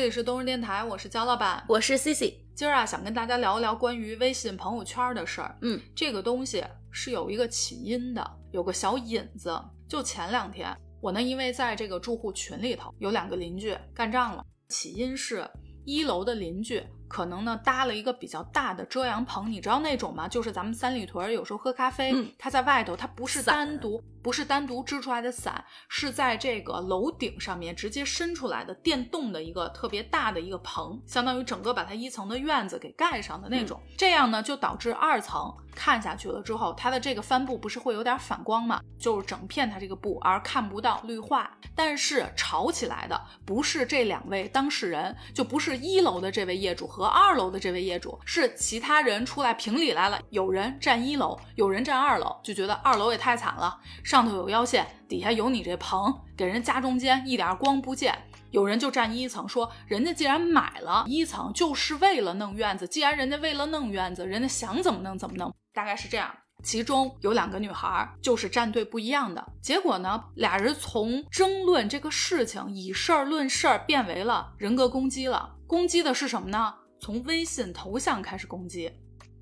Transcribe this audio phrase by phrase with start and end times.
[0.00, 2.32] 这里是东日电台，我是焦老板，我是 Cici。
[2.54, 5.58] 今儿啊，想跟大家聊一聊关于微信朋友圈的事儿。
[5.60, 9.54] 嗯，这个东西是有一个起因的，有个小引子。
[9.86, 15.46] 就前两天，我呢因为在这个住户群里头有两个邻居干仗了，起因是
[15.84, 16.82] 一楼的邻居。
[17.10, 20.28] 可能呢搭了一个比较大的遮阳棚，你知道那种吗？
[20.28, 33.80] 就是咱们三里屯有时候喝咖啡，它在外头，它不是单独，不是单独支出来的伞，是在这个楼顶上面直接伸出来的电动的一个特别大的一个棚，相当于整个把它一层的院子给盖上的那种。
[33.96, 38.80] 这样呢就导致二层看下去了之后，它的这个帆布不是会有点反光吗？
[38.98, 41.50] 就是整片它这个布而看不到绿化。
[41.74, 46.86] 但是吵起来的不是这两位当事人，就不是一楼的这位业主。
[46.90, 58.14] 和和二楼的这位业主是其他人出来评理来了，有人占一楼，有人占二楼，就觉得二楼也太惨了，上头有腰线，底下有你这棚，给人家中间一点光不见。
[58.50, 66.30] 有人就占一层，说人家既然买了一层，就是为了弄院子，既然人家为了弄院子，人家想怎么弄怎么弄，大概是这样。
[66.62, 75.56] 其中有两个女孩就是站队不一样的，结果呢，俩人从争论这个事情，以事儿论事儿，变为了人格攻击了。
[75.66, 76.74] 攻击的是什么呢？
[77.00, 78.92] 从微信头像开始攻击。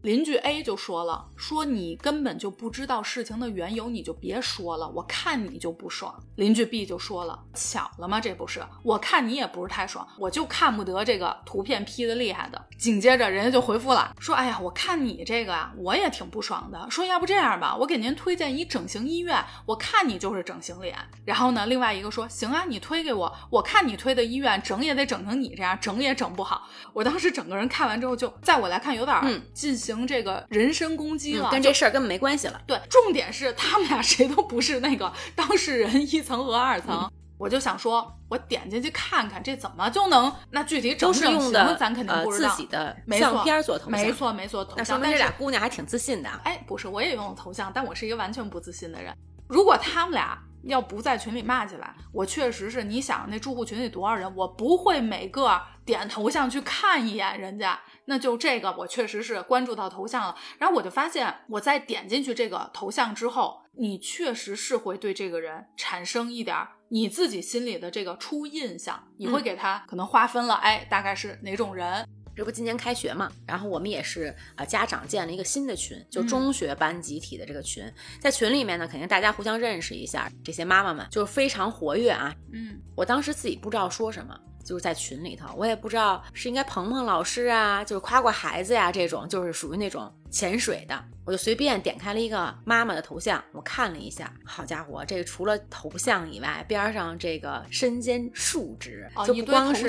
[0.03, 4.89] 邻居 A 就说了：“说你根本就不知道事情的缘由，你就别说了。
[4.91, 8.21] 我看你就不爽。”邻居 B 就说了：“巧了吗？
[8.21, 8.65] 这不是？
[8.85, 16.87] 我看你也不是太爽，我就看不得这个图片 P 的厉害的。”紧接着人家就回复了，说：“哎呀，我看你这个啊，我也挺不爽的。
[16.89, 20.97] 说要不这样吧，我给您推荐一整形医院，我看你就是整形脸。
[21.25, 26.69] 然后呢，另外一个说：行啊，你推给我，我看你推的医院整也得整成你这样，整也整不好。
[26.93, 32.61] 我当时整个人看完之后，就在我来看有点进行。”行，这个人身攻击了，跟这事儿根本没关系了。
[32.67, 37.11] 对，重点是他们俩谁都不是那个当事人，一层和二层。
[37.39, 40.31] 我就想说，我点进去看看，这怎么就能？
[40.51, 42.51] 那具体整是用的，咱肯定不知道。
[42.51, 44.69] 自己的相片做头像，没错没错。
[44.77, 46.29] 那说明这俩姑娘还挺自信的。
[46.45, 49.17] 哎，不是，我也用了头像，但我是一个完全不自信的人。
[49.47, 57.79] 如果他们俩要不在群里骂起来，我确实是，你想那住户群里多少人，我不会每个点头像去看一眼人家。
[58.07, 66.57] 那就这个，我确实是关注到头像了，然后我就发现，我在点进去这个头像之后，你确实是会对这个人产生一点
[66.89, 72.07] 你自己心里的这个初印象，你会给他可能划分了，哎，大概是哪种人。
[72.35, 77.85] 这不今年开学嘛，然后我们也是啊，家长建了一个新的群，就中学班集体的这个群，
[78.21, 82.35] 在群里面呢，肯定大家互相认识一下，这些妈妈们就是非常活跃啊。
[82.53, 84.37] 嗯，我当时自己不知道说什么。
[84.65, 91.05] 就是在群里头，我也不知道是应该鹏鹏老师啊，就是夸夸孩子呀，这种就是属于那种潜水的。
[91.25, 99.87] 我就随便点开了一个妈妈的头像，我看了一下，好家伙，这个除了头像以外，边上这个身兼数职，就不光是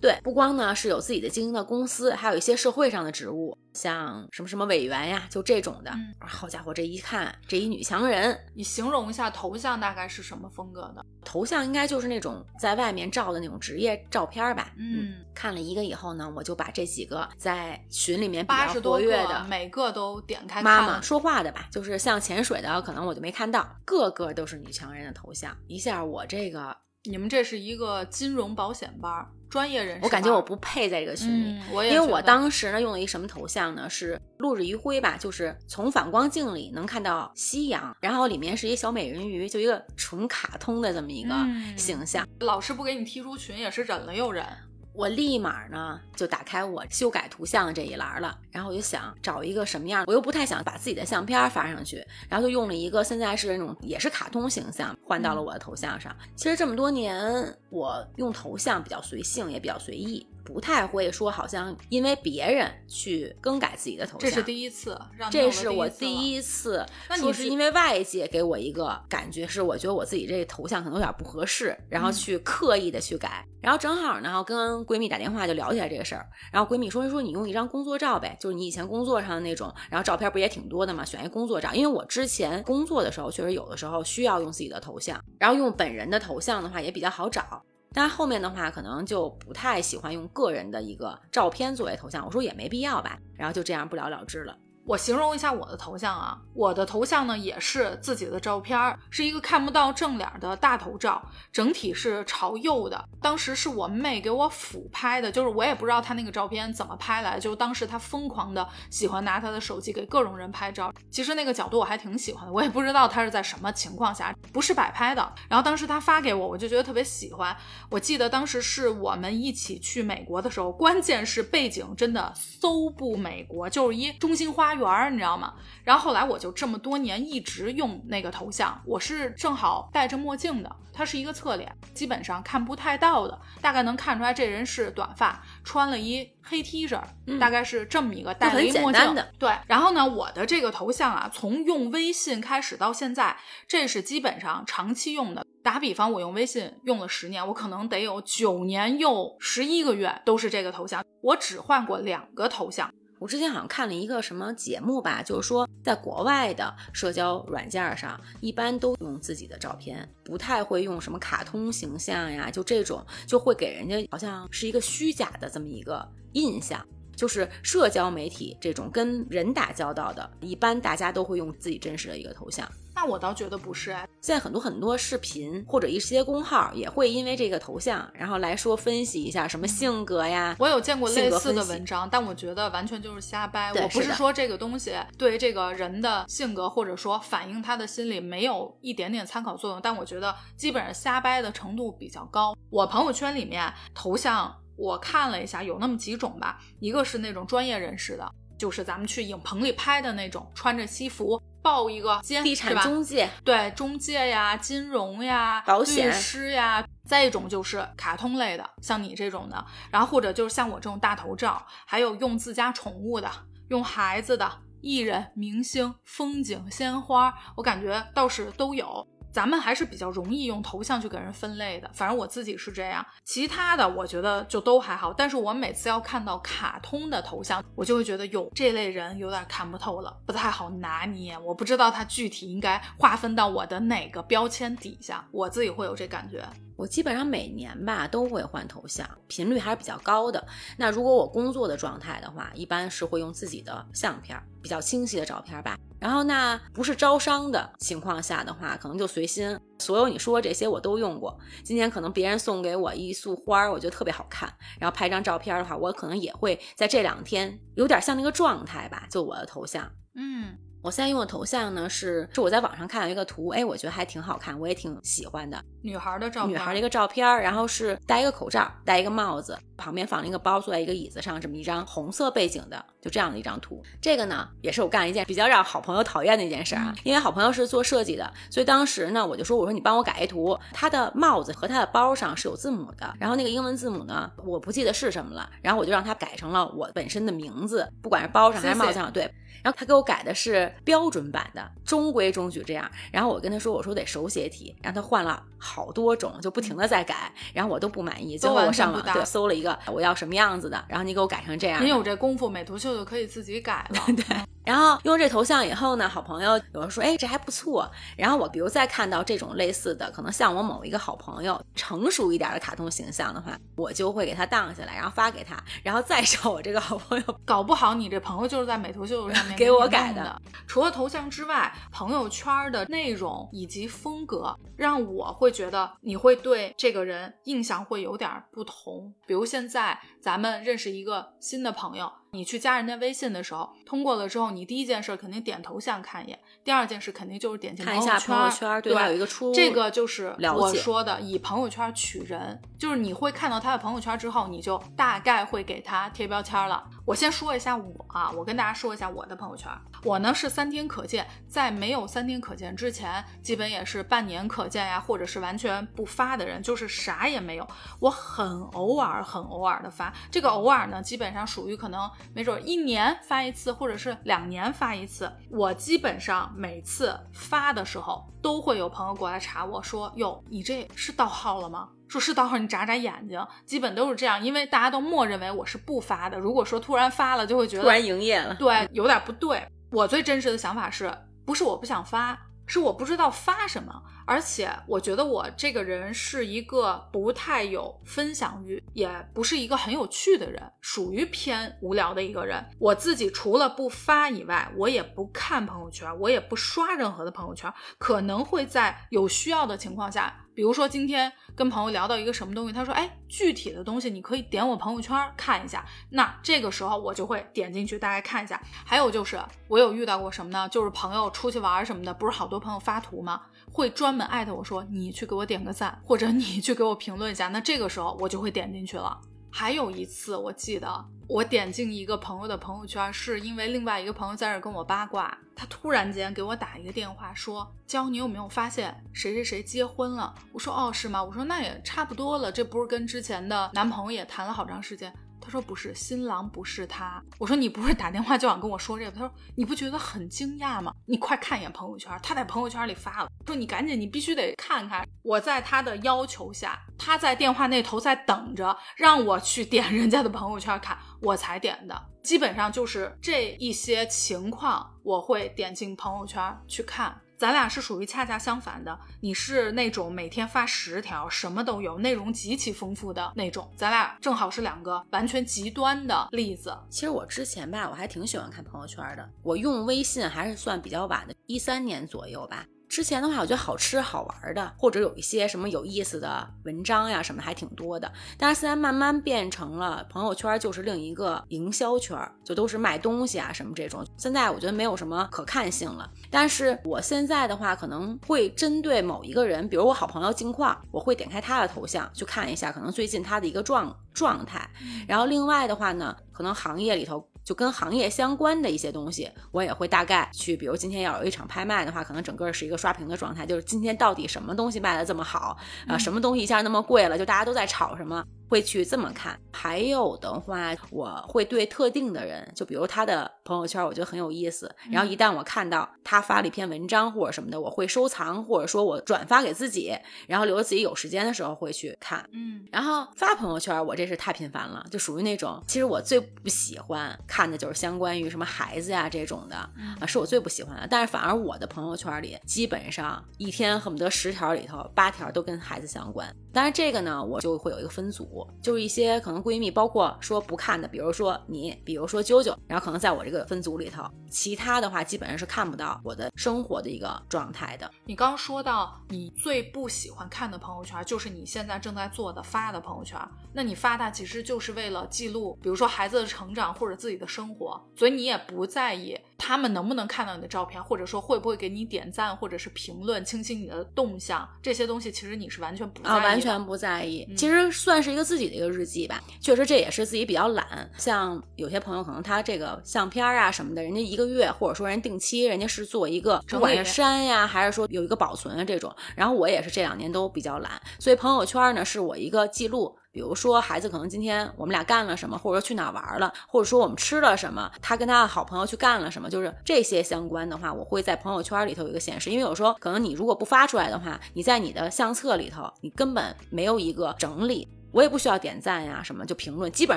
[0.00, 5.92] 对，不光呢是有自己的经营的公司，还有一些社会上的职务，像什么什么委员呀，就这种的。
[6.18, 11.06] 好家伙，这一看，这一女强人，你形容一下头像大概是什么风格的？
[11.24, 14.72] 头像应该就是那种在外面照的那种职业照片吧。
[14.76, 20.62] 嗯，看了一个以后呢，我就把这几个在群里面比较活跃的，每个都点开。
[20.62, 25.56] 妈妈说话的吧，就是像潜水的，可能我就没看到，个个都是女强人的头像。
[25.66, 30.04] 一下我这个，你们这是一个金融保险班，专业人士。
[30.04, 33.88] 我感觉我不配在这个群里，因为我当时呢用了一什么头像呢？
[33.88, 41.34] 是落日余晖吧，就是从反光镜里能看到夕阳，然后里面是一小美人鱼，就一个纯卡通的这么一个
[41.76, 42.26] 形象。
[42.40, 44.44] 老师不给你踢出群也是忍了又忍。
[44.94, 56.14] 我立马呢就打开我修改图像这一栏了，然后我就想找一个什么样，我又不太想把自己的相片发上去，然后就用了一个现在是那种也是卡通形象换到了我的头像上。
[56.36, 60.24] 其实这么多年我用头像比较随性，也比较随意。
[60.44, 65.00] 不太会说，好像因为别人去更改自己的头像，这是第一次，
[65.30, 66.84] 这是我第一次。
[67.08, 73.44] 那你是因为外界给我一个感觉，是我觉得我自己这头像可能有点不合适，然后去刻意的去改。
[73.60, 76.26] 然后正好呢，跟闺蜜打电话就聊起来这个事儿。
[76.52, 81.02] 然后闺蜜说：“说你用一张工作照呗，就是你以前工作上的那种，然后照片不也挺多的嘛？
[81.02, 87.64] 选一工作照，因为我之前工作的时候，确实有的时候需要用自己的头像，然后用本人的头像的话也比较好找。”
[87.94, 92.26] 但后面的话，可能就不太喜欢用个人的一个照片作为头像。
[92.26, 94.58] 我说也没必要吧，然后就这样不了了之了。
[94.86, 103.02] 我形容一下我的头像啊，我的头像呢也是自己的照片儿，是一个看不到正脸的大头照，整体是朝右的。
[103.22, 110.92] 当时是我妹给我俯拍的，就是我也不知道她那个照片怎么拍来，就当时她疯狂的喜欢拿她的手机给各种人拍照。
[111.10, 115.32] 其实那个角度我还挺喜欢的，我也不知道她是在什么情况下，不是摆拍的。
[115.48, 117.56] 然后当时她发给我，我就觉得特别喜欢。
[117.88, 124.73] 我记得当时是我们一起去美国的时候，关键是背景真的搜不美国，就是一中心花。
[124.74, 125.54] 园儿，你知道吗？
[125.84, 137.00] 然后后来我就这么多年一直用那个头像，我是正好戴着墨镜的，它是一个侧脸，基本上看不太到的，大概能看出来这人是短发，穿了一黑 T 恤，
[137.38, 139.32] 大概是这么一个戴了一墨镜的。
[139.38, 143.36] 对，然后呢，我的这个头像啊，从用微信开始到现在，
[143.68, 145.44] 这是基本上长期用的。
[145.62, 152.92] 打比方，我用微信用了十年，我可能得有九年又十一个月都是这个头像，我只换过两个头像。
[153.18, 166.86] 我之前好像看了一个什么节目吧，就是说在国外的社交软件上，一般都用自己的照片，不太会用什么卡通形象呀，就这种就会给人家好像是一个虚假的这么一个印象。
[167.16, 172.68] 就是社交媒体这种跟人打交道的，一般大家都会用自己真实的一个头像。
[172.94, 180.54] 那我倒觉得不是哎，现在很多很多视频或者一些公号也会因为这个头像，然后来说分析一下什么性格呀。
[180.58, 183.72] 我有见过类似的文章，但我觉得完全就是瞎掰。
[183.72, 192.56] 我不是说这个东西对这个人的性格或者说反映他的心理没有一点点参考作用，但我觉得基本上瞎掰的程度比较高。
[192.70, 194.54] 我朋友圈里面头像。
[194.76, 206.86] 我看了一下，有那么几种吧，一个是那种专业人士的，就是咱们去影棚里拍的那种，穿着西服抱一个兼，地产中介，对，中介呀，金融呀，保险律师呀。
[207.06, 213.30] 再一种就是卡通类的，像你这种的，然后或者就是像我这种大头照，还有用自家宠物的，
[213.68, 214.50] 用孩子的，
[214.82, 219.06] 艺人、明星、风景、鲜花，我感觉倒是都有。
[219.34, 223.04] 咱们还是比较容易用头像去给人分类的，反正我自己是这样。
[223.24, 231.36] 其他的我觉得就都还好，但是我每次要看到卡通的头像，我就会觉得有，这类人有点看不透了，不太好拿捏。
[231.36, 236.48] 我不知道他具体应该划分到我的哪个标签底下，我自己会有这感觉。
[236.76, 240.44] 我基本上每年吧都会换头像，频率还是比较高的。
[240.76, 245.76] 那如果我工作的状态的话，一般是会用自己的相片，比较清晰的照片吧。
[246.00, 249.58] 然后那不是招商的情况下的话，可能就随心。
[249.78, 251.38] 所有你说这些我都用过。
[251.62, 260.58] 今天可能别人送给我一束花，我觉得特别好看，然后拍张照片的话，我可能也会在这两天有点像那个状态吧，就我的头像，嗯。
[260.84, 265.58] 我现在用的头像呢是是我在网上看到一个图，哎，我觉得还挺好看，我也挺喜欢的。
[265.80, 273.82] 女孩的照片，女孩的一个照片，然后是戴一个口罩，戴一个帽子，旁边放了一个包，坐在一个椅子上，这么一张红色背景的，就这样的一张图。
[273.98, 289.32] 这个呢，也是我干了一件比较让好朋友讨厌的一件事啊，因为好朋友是做设计的，所以当时呢，我就说，我说你帮我改一图，他的帽子和他的包上是有字母的，然后那个英文字母呢，我不记得是什么了，然后我就让他改成了我本身的名字，不管是包上还是帽子上，对。
[289.64, 292.88] 然后他给我改的是标准版的，中规中矩这样。
[293.10, 297.32] 然后我跟他说，我说得手写体，让他换了好多种，就不停的在改。
[297.52, 301.82] 然后我都不满意，最后我上网对搜了一个我要什么样子的，然后你给我改成这样。
[301.82, 304.00] 你有这功夫，美图秀秀可以自己改了。
[304.14, 304.24] 对。
[304.64, 307.86] 然后用这头像以后呢，好朋友有人说，哎，这还不错。
[308.16, 317.24] 然后我比如再看到这种类似的，可能像我某一个好朋友成熟一点的卡通形象的话，我就会给他荡下来，然后发给他，然后再找我这个好朋友。
[317.44, 320.40] 搞不好你这朋友就是在美图秀秀上面 给我改的。
[320.66, 329.14] 除了头像之外，朋友圈的内容以及风格，让我会觉得你会对这个人印象会有点不同。
[329.26, 332.10] 比如现在咱们认识一个新的朋友。
[332.30, 346.82] 你去加人家微信的时候，通过了之后，你第一件事肯定点头像看一眼，第二件事肯定就是点进朋友圈，朋友圈对有一个出这个就是我说的以朋友圈取人，就是你会看到他的朋友圈之后，你就大概会给他贴标签了。
[347.06, 349.70] 我先说一下我啊，我跟大家说一下我的朋友圈，
[350.02, 357.68] 我呢是三天可见，在没有三天可见之前，基本也是半年可见呀，或者是完全不发的人，就是啥也没有。
[358.00, 362.10] 我很偶尔很偶尔的发，这个偶尔呢，基本上属于可能。
[362.34, 365.32] 没准一年发一次，或者是两年发一次。
[365.50, 373.44] 我基本上每次发的时候，都会有朋友过来查我说：“哟，你这是盗号了吗？” 说是盗号，你眨眨眼睛。
[373.64, 376.38] 基本都是这样，因为大家都默认为我是不发的。
[376.38, 379.66] 如果说突然发了，就会觉得突然营业了，对，有点不对。
[379.90, 381.12] 我最真实的想法是
[381.44, 384.02] 不是我不想发，是我不知道发什么。
[384.26, 392.64] 而且我觉得我这个人是一个不太有分享欲，也不是一个很有趣的人，属于偏无聊的一个人。
[392.78, 397.72] 我自己除了不发以外，我也不看朋友圈，我也不刷任何的朋友圈。
[397.98, 408.60] 可能会在有需要的情况下，比如说今天跟朋友聊到一个什么东西，他说：“哎，具体的东西你可以点我朋友圈看一下。”那这个时候我就会点进去，大概看一下。
[408.84, 409.38] 还有就是
[409.68, 410.68] 我有遇到过什么呢？
[410.68, 413.42] 就是朋友出去玩什么的，不是好多朋友发图吗？
[413.74, 417.48] 会专门艾特我说你去给我点个赞，或者你去给我评论一下。
[417.48, 419.20] 那这个时候我就会点进去了。
[419.50, 435.12] 还有一次我记得我点进一个朋友的朋友圈，是因为另外一个朋友在这跟我八卦，他突然间给我打一个电话说：“娇，你有没有发现谁谁谁结婚了？”我说：“哦，是吗？”我说：“那也差不多了，这不是跟之前的男朋友也谈了好长时间。”
[435.44, 437.22] 他说不是新郎，不是他。
[437.38, 439.10] 我说你不是打电话就想跟我说这个？
[439.10, 440.92] 他说你不觉得很惊讶吗？
[441.04, 443.28] 你快看一眼朋友圈，他在朋友圈里发了。
[443.46, 445.06] 说你赶紧，你必须得看看。
[445.22, 452.00] 我在他的要求下，他在电话那头在等着，让我去点人家的朋友圈看，我才点的。
[452.22, 457.20] 基本上就是这一些情况，我会点进朋友圈去看。
[457.36, 463.68] 咱俩是属于恰恰相反的，你是那种每天发十条，什么都有，内容极其丰富的那种。
[463.76, 466.74] 咱俩正好是两个完全极端的例子。
[466.88, 469.28] 其实我之前吧，我还挺喜欢看朋友圈的。
[469.42, 472.64] 我用微信还是算比较晚的，一三年左右吧。
[472.94, 478.12] 之前的话，我觉得好吃好玩的，或者有一些什么有意思的文章呀，什么还挺多的。
[478.38, 484.06] 但是现在慢慢变成了朋友圈，就是另一个营销圈，就都是卖东西啊什么这种。
[484.16, 486.08] 现在我觉得没有什么可看性了。
[486.30, 494.70] 但是我现在的话，可能会针对某一个人，比如我好朋友近况，我会点开他的头像去看一下，可能最近他的一个状状态。
[495.08, 497.28] 然后另外的话呢，可能行业里头。
[497.44, 505.98] 就跟行业相关的一些东西，我也会大概去，比如今天要有一场拍卖的话，可能整个是一个刷屏的状态，就是今天到底什么东西卖的这么好啊？
[505.98, 507.18] 什么东西一下那么贵了？
[507.18, 508.24] 就大家都在炒什么？
[508.48, 514.72] 会去这么看，还有的话，我会对特定的人，就比如他的朋友圈，我觉得很有意思。
[514.90, 519.96] 然后一旦我看到他发了一篇文章或者什么的，我会收藏，或者说我转发给自己，
[520.26, 522.28] 然后留着自己有时间的时候会去看。
[522.32, 529.56] 嗯，然后发朋友圈，我这是太频繁了，就属于那种，其实我最不喜欢看的就是相关于什么孩子呀这种的
[530.00, 530.86] 啊，是我最不喜欢的。
[530.88, 536.34] 但是反而我的朋友圈里，基本上一天恨不得十条里头八条都跟孩子相关。
[536.52, 547.90] 但是这个呢，我就会有一个分组，就是一些可能闺蜜，包括说不看的，比如说你，比如说啾啾，然后可能在我这个分组里头，其他的话基本上是看不到我的生活的一个状态的。
[548.04, 553.20] 你刚说到你最不喜欢看的朋友圈，就是你现在正在做的发的朋友圈，
[553.52, 566.40] 那你发它其实就是为了记录，比如说孩子的成长或者自己的生活，所以你也不在意他们能不能看到你的照片，或者说会不会给你点赞或者是评论、清晰你的动向这些东西，其实你是完全不在意。
[566.40, 569.22] 全不在意，其实算是一个自己的一个日记吧。
[569.40, 570.90] 确实，这也是自己比较懒。
[570.96, 578.94] 像有些朋友，可能他这个相片啊什么的，人家一个月或者说人定期，人家是做一个，不管是删呀，还是说有一个保存啊这种。
[579.16, 582.96] 然后我也是这两年都比较懒，所以朋友圈呢是我一个记录。
[583.14, 592.28] 比如说，孩子可能今天我们俩干了什么，或者说去哪玩了，或者说我们吃了什么，他跟他的好朋友去干了什么，就是这些相关的话，我会在朋友圈里头有一个显示。
[592.28, 597.68] 因为有时候可能你如果不发出来的话，你在你的相册里头，你根本没有一个整理。
[597.94, 599.96] 我也不需要点赞呀，什么就评论，基本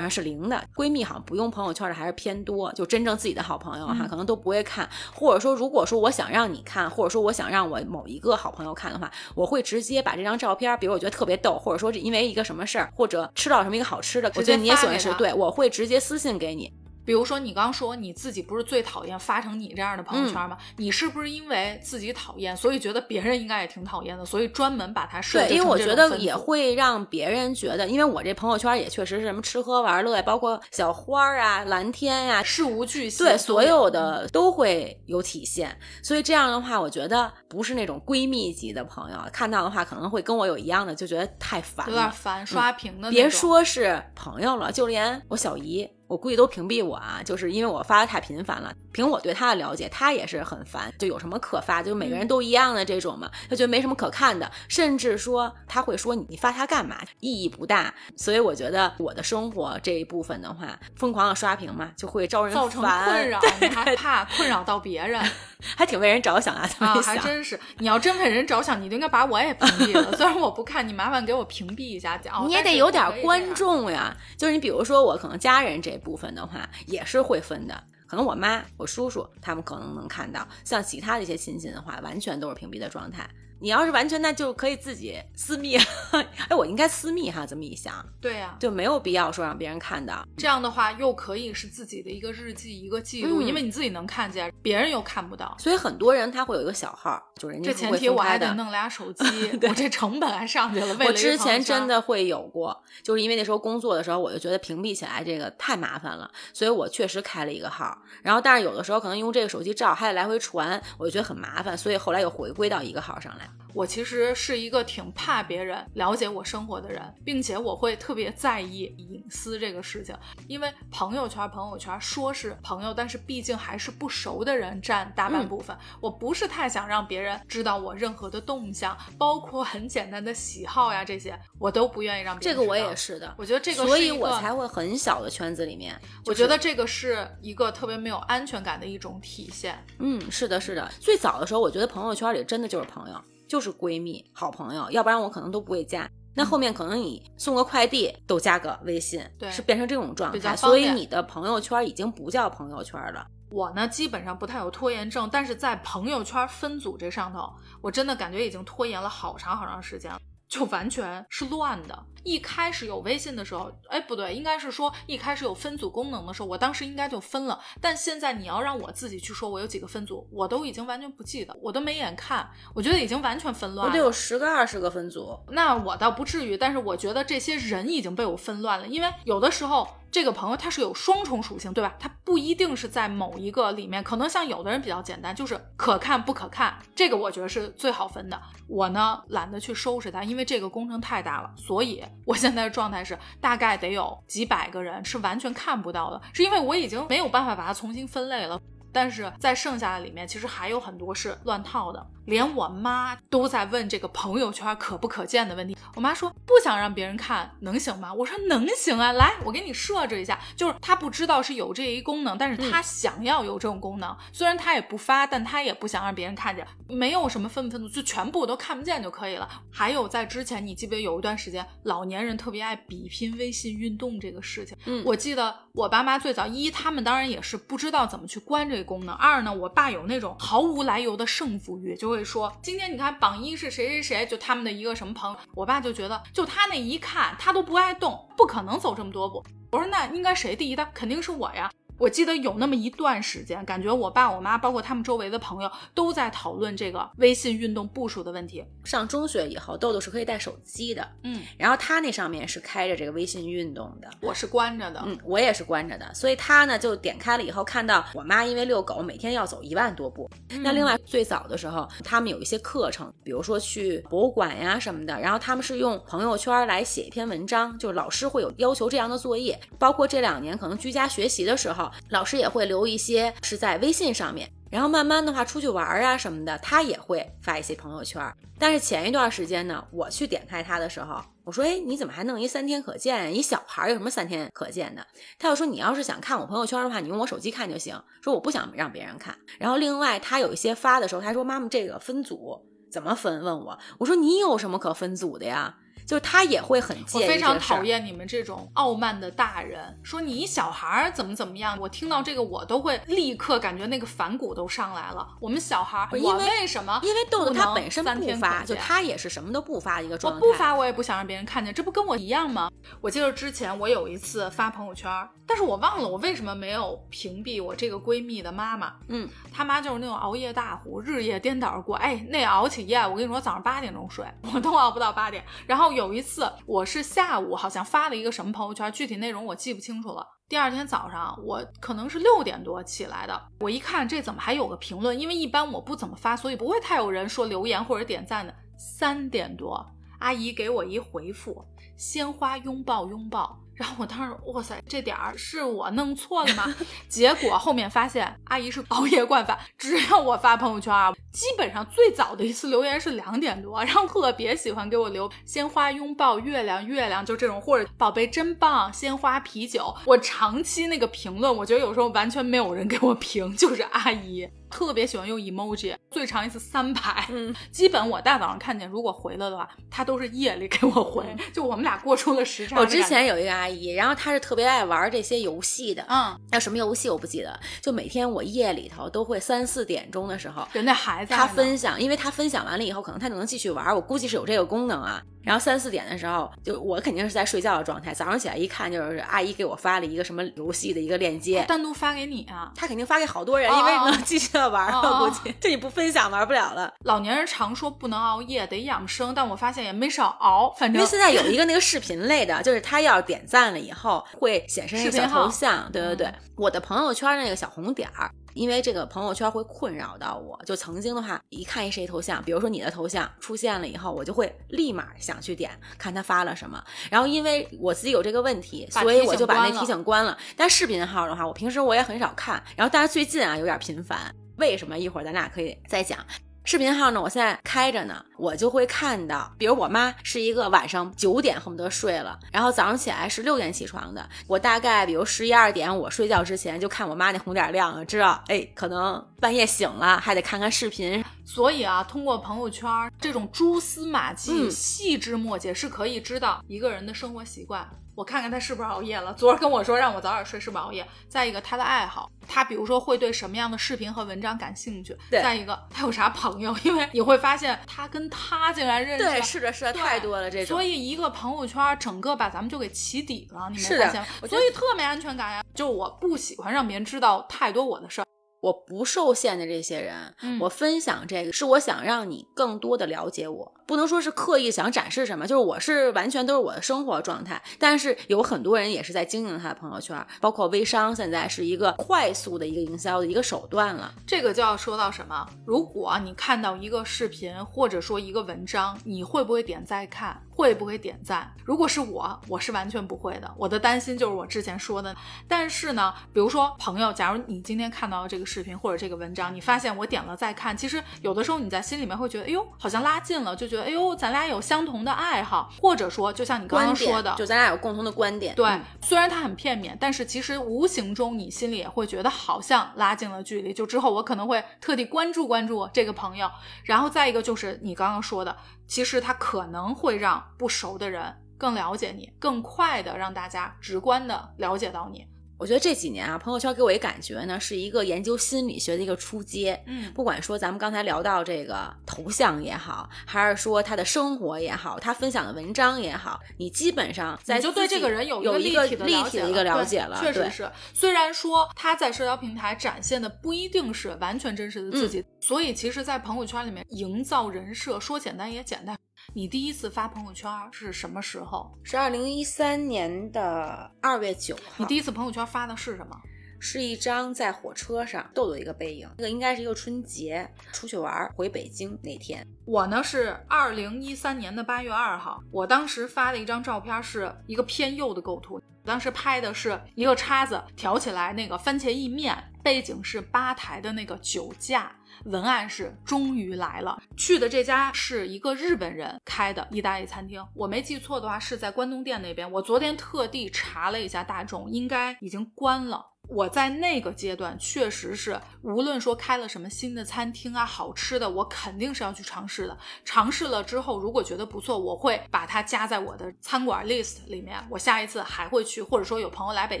[0.00, 0.64] 上是零的。
[0.76, 4.88] 闺蜜好像不用朋友圈的还是偏多，就真正自己的好朋友哈，可能都不会看。
[5.12, 16.72] 或者说，如果说我想让你看，或者说我想让我某一个好朋友看的话，我会直接把这张照片，比如我觉得特别逗，或者说是因为一个什么事儿，或者吃到什么一个好吃的，我觉得你也喜欢吃，对我会直接私信给你。
[17.08, 20.58] 比如说，你刚说你自己不是最讨厌发成你这样的朋友圈吗？
[20.76, 35.74] 你是不是因为自己讨厌，所以觉得别人应该也挺讨厌的，所以专门把它设对，因为我觉得也会让别人觉得，因为我这朋友圈也确实是什么吃喝玩乐，包括小花儿啊、蓝天呀，事无巨细，对，所有的都会有体现。
[36.02, 43.10] 所以这样的话，我觉得不是那种闺蜜级的朋友看到的话，可能会跟我有一样的，就觉得太烦了，有点烦，刷屏的。
[43.10, 45.88] 别说是朋友了，就连我小姨。
[46.08, 48.74] 我估计都屏蔽我啊，就是因为我发的太频繁了。
[48.98, 57.94] 凭我对他的了解，他也是很烦，就有什么可发，就每个人都一样的这种嘛，他觉得没什么可看的，甚至说他会说你你发他干嘛，意义不大。
[58.16, 65.22] 所以我觉得我的生活这一部分的话，疯狂的刷屏嘛，就会招人造成困扰，你还怕困扰到别人，
[65.76, 66.68] 还挺为人着想啊。
[66.80, 70.10] 啊，还真是，你要真为人着想，你就应该把我也屏蔽了。
[70.18, 74.16] 虽然我不看，你麻烦给我屏蔽一下，你也得有点观众呀。
[74.36, 75.96] 就是你比如说我可能家人这。
[75.98, 83.28] 部分的话也是会分的，可能我妈、我叔叔他们可能能看到，像其他的一些亲戚的话，完全都是屏蔽的状态。
[83.60, 85.76] 你要是完全那就可以自己私密。
[85.78, 90.26] 哎，我应该私密哈，这么一想，对呀、就没有必要说让别人看到。
[90.36, 95.56] 这样的话又可以是自己的一个日记、一个记录，嗯因为你自己能看见，别人又看不到。
[95.58, 99.24] 所以很多人他会有一个小号，就是人家这前提我还得弄俩手机，
[99.68, 100.86] 我这成本还上去了。
[100.94, 107.96] 为了我之前真的会有过，就是因为那时候工作的时候，我就觉得屏蔽起来这个太麻烦了，所以我确实开了一个号。
[108.22, 113.47] 然后，但是有的时候可能用这个手机照还得来回传，我就觉得很麻烦，所以后来又回归到一个号上来。
[113.78, 120.12] 我其实是一个挺怕别人了解我生活的人，并且我会特别在意隐私这个事情，
[120.48, 125.78] 因为朋友圈朋友圈说是朋友，但是毕竟还是不熟的人占大半嗯部分。
[126.00, 135.96] 我不是太想让别人知道我任何的动向，包括很简单的喜好呀这些，我都不愿意让别人这个我也是的，我觉得这个所以我才会很小的圈子里面。
[136.26, 139.78] 我就是觉得这个是一个特别没有安全感的一种体现。
[140.00, 140.90] 嗯，是的，是的。
[140.98, 146.08] 最早的时候，我觉得朋友圈里真的就是朋友，就是闺蜜、好朋友，要不然我可能都不会加。
[146.34, 153.26] 那后面可能你送个快递都加个微信，对是变成这种状态，所以你的朋友圈已经不叫朋友圈了。
[153.50, 157.50] 我呢，基本上不太有拖延症，但是在朋友圈分组这上头，
[157.80, 162.06] 我真的感觉已经拖延了好长好长时间了，就完全是乱的。
[162.24, 167.58] 一开始有微信的时候，哎，不对，应该是说一开始有分组功能的时候，我当时应该就分了。
[167.80, 173.92] 但现在你要让我自己去说我有几个分组，我都已经完全不记得，我都没眼看，我觉得已经完全分乱了。
[173.92, 175.38] 我得有十个、二十个分组。
[175.50, 181.94] 那我倒不至于，但是我觉得这些人已经被我分乱了，因为有的时候这个朋友他是有双重属性，对吧？
[181.98, 188.40] 他不一定是在某一个里面，可能像有的人比较简单，就是可看不可看，这个我觉得是最好分的。
[188.66, 198.60] 我呢懒得去收拾它，因为这个工程太大了，所以我现在的状态是大概得有几百个人是完全看不到的，是因为我已经没有办法把它重新分类了。
[198.92, 205.76] 但是在剩下的里面，其实还有很多是乱套的，连我妈都在问这个朋友圈可不可见的问题。
[205.94, 208.12] 我妈说不想让别人看，能行吗？
[208.12, 210.38] 我说能行啊，来，我给你设置一下。
[210.54, 219.48] 就是她不知道是有这一功能，但是她想要有这种功能，虽然她也不发，但她也不想让别人看见，没有什么分不分组，就全部都看不见就可以了。
[219.70, 224.76] 还有在之前，你记不记得有一段时间，老年人特别爱比拼微信运动这个事情？
[224.86, 239.44] 嗯我记得我爸妈最早一，他们当然也是不知道怎么去关这功能；二呢，我爸有那种毫无来由的胜负欲，就会说今天你看榜一是谁谁谁，就他们的一个什么朋友，我爸就觉得就他那一看，他都不爱动，不可能走这么多步。
[239.70, 240.86] 我说那应该谁第一的？
[240.94, 241.70] 肯定是我呀。
[241.98, 248.64] 我记得有那么一段时间，感觉我爸、我妈，包括他们周围的朋友，都在讨论这个微信运动步数的问题。
[248.84, 254.08] 上中学以后，豆豆是可以带手机的，嗯，然后他那上面是开着这个微信运动的。
[254.20, 255.02] 我是关着的。
[255.04, 260.30] 嗯，我也是关着的，所以他呢就点开了以后，看到我妈因为遛狗每天要走一万多步。
[260.62, 269.58] 那另外最早的时候，他们有一些课程，比如说去博物馆呀什么的，然后他们是用朋友圈来写一篇文章，就是老师会有要求这样的作业。
[269.78, 274.50] 包括这两年可能居家学习的时候，老师也会留一些是在微信上面。
[274.70, 278.22] 然后慢慢的话，出去玩啊什么的，他也会发一些朋友圈。
[278.58, 283.34] 但是前一段时间呢，我去点开他的时候，我说：“哎，你怎么还弄一三天可见？
[283.34, 285.06] 一小孩有什么三天可见的？”
[285.38, 289.34] 他又说：“你要是想看我朋友圈的话，你用我手机看就行。”说我不想让别人看。
[289.58, 292.60] 然后另外他有一些发的时候，他说：“妈妈，这个分组
[292.92, 295.74] 怎么分？”问我，我说：“你有什么可分组的呀？”
[296.08, 297.84] 就他也会很介意，我非常讨。
[297.84, 305.28] 厌你们这种傲慢的大人，说你一小孩儿怎么怎么样，我听到这个我都会立刻感觉那个反骨都上来了。
[305.38, 306.98] 我们小孩儿，我为为什么？
[307.04, 310.40] 因为豆豆他本身三不发，就他也是什么都不发的一个状态。
[310.40, 312.70] 我不发，我也不想让别人看见，这不跟我一样吗？
[313.02, 315.10] 我记得之前我有一次发朋友圈，
[315.46, 318.94] 但是我忘了我为什么没有屏蔽我这个闺蜜的妈妈。
[319.08, 321.94] 嗯，她妈就是那种熬夜大户，日夜颠倒过。
[321.96, 325.44] 哎，那熬起夜，我跟你说，早上八点钟睡，我都熬不到八点。
[325.66, 330.24] 然后有一次，我是下午好像发了一个什么朋友圈，具体内容我记不清楚了。
[330.48, 335.18] 第二天早上，我可能是六点多起来的，我一看这怎么还有个评论？
[335.18, 338.54] 因为一般我不怎么发，所以不会太有人说留言或者点赞的。
[338.76, 339.84] 三点多，
[340.20, 341.64] 阿姨给我一回复：
[341.96, 343.58] 鲜花拥抱拥抱。
[343.78, 346.74] 然后我当时，哇塞，这点儿是我弄错了吗？
[347.08, 359.94] 结果后面发现阿姨是熬夜惯犯，只要我发朋友圈啊，基本上最早的一次留言是两点多，然后特别喜欢给我留鲜花拥抱月亮月亮，就这种或者宝贝真棒鲜花啤酒。
[360.04, 364.48] 我长期那个评论，我觉得有时候完全没有人给我评，就是阿姨。
[364.70, 372.78] 特别喜欢用 emoji，最长一次三排，嗯， 基本我大早上看见，如果回了的话，他都是夜里给我回， 就我们俩过出了时差。
[372.78, 376.04] 我之前有一个阿阿姨，然后她是特别爱玩这些游戏的。
[376.08, 385.22] 嗯，那什么游戏我不记得，就每天我夜里头都会三四点钟的时候，人家孩子她分享，因为她分享完了以后，可能她就能继续玩，我估计是有这个功能啊。
[385.48, 392.70] 然后三四点的时候，就我肯定是在睡觉的状态，早上起来一看，就是阿姨给我发了一个什么游戏的一个链接，单独发给你啊。
[392.76, 396.92] 她肯定发给好多人，哦因为能 继续的玩，哦我哦估计这你不分享玩不了了。
[397.04, 400.70] 老年人常说不能熬夜，得养生，但我发现也没少熬。
[400.78, 408.30] 反正因为现在有 一个那个视频类的，就是他要点赞了以后会显示那个小头像，对对对嗯，我的朋友圈那个小红点儿。
[408.58, 416.82] 因为这个朋友圈会困扰到我，就曾经的话，一看一谁头像，比如说你的头像出现了以后，我就会立马想去点看他发了什么。
[417.08, 420.36] 然后因为我自己有这个问题，所以我就把那提醒关了。
[420.56, 424.98] 但视频号的话，我平时我也很少看，然后但是最近啊有点频繁，为什么？
[424.98, 426.18] 一会儿咱俩可以再讲。
[426.64, 447.88] 视频号呢，我现在开着呢，我就会看到，比如我妈是一个晚上九点恨不得睡了，然后早上起来是六点起床的，我大概比如十一二点我睡觉之前就看我妈那红点亮了，知道哎，可能半夜醒了还得看看视频，所以啊，通过朋友圈这种蛛丝马迹、嗯细枝末节是可以知道一个人的生活习惯。
[448.18, 449.32] 我看看他是不是熬夜了。
[449.34, 451.06] 昨儿跟我说让我早点睡，是不是熬夜？
[451.28, 455.16] 再一个，他的爱好，他比如说会对什么样的视频和文章感兴趣？
[455.30, 456.76] 对再一个，他有啥朋友？
[456.82, 459.24] 因为你会发现他跟他竟然认识。
[459.24, 460.82] 对，是的，是的，太多了这种所。
[460.82, 465.62] 以一个朋友圈整个把咱们就给起底了，你没发现所以特没安全感呀。
[465.72, 468.26] 就我不喜欢让别人知道太多我的事儿。
[468.60, 477.62] 我不受限的这些人，嗯我分享这个是我想让你更多的了解我，不能说是刻意想展示什么，就是我是完全都是我的生活状态。
[477.78, 484.12] 但是有很多人也是在经营他的朋友圈，包括微商，现在是一个快速的一个营销的一个手段了。
[484.26, 485.48] 这个就要说到什么？
[485.64, 490.42] 如果你看到一个视频或者说一个文章，你会不会点赞看？
[490.58, 491.48] 会不会点赞？
[491.64, 493.48] 如果是我，我是完全不会的。
[493.56, 495.14] 我的担心就是我之前说的。
[495.46, 508.56] 但是呢，比如说朋友，假如你今天看到这个视频或者这个文章，你发现我点了再看，其实有的时候你在心里面会觉得，哎呦，好像拉近了，就觉得，哎呦，咱俩有相同的爱好，或者说，就像你刚刚说的，就咱俩有共同的观点。
[508.56, 513.72] 对，嗯虽然它很片面，但是其实无形中你心里也会觉得好像拉近了距离。
[513.72, 516.50] 就之后我可能会特地关注关注这个朋友，
[516.82, 518.56] 然后再一个就是你刚刚说的，
[518.88, 525.28] 其实它可能会让不熟的人更了解你，更快的让大家直观的了解到你。
[525.58, 529.82] 我觉得这几年啊，朋友圈给我一感觉呢，是一个研究心理学的一个出街。
[529.86, 540.70] 嗯，不管说咱们刚才聊到这个头像也好，还是说他的生活也好，他分享的文章也好，你基本上在你就对这个人有有一个立体的一个了解了确实是。
[540.94, 548.96] 虽然说他在社交平台展现的不一定是完全真实的自己，所以其实，在朋友圈里面营造人设，说简单也简单。
[549.34, 551.70] 你第一次发朋友圈是什么时候？
[551.82, 556.18] 是二零一三年的二月九号你，第一次朋友圈发的是什么？
[556.58, 574.90] 是一张在火车上豆豆的一个背影，那个应该是一个春节出去玩儿回北京那天，我呢是二零一三年的八月二号，我当时发的一张照片是一个偏右的构图，当时拍的是一个叉子挑起来那个番茄意面，背景是吧台的那个酒架。
[575.28, 582.50] 文案是终于来了，去的这家是一个日本人开的意大利餐厅，我没记错的话是在关东店那边。
[582.50, 586.04] 我昨天特地查了一下大众，应该已经关了。
[586.28, 592.76] 我在那个阶段确实是，无论说开了什么新的餐厅啊，好吃的，我肯定是要去尝试的。
[593.04, 597.58] 尝试了之后，如果觉得不错，我会把它加在我的餐馆 list 里面。
[597.70, 599.80] 我下一次还会去，或者说有朋友来北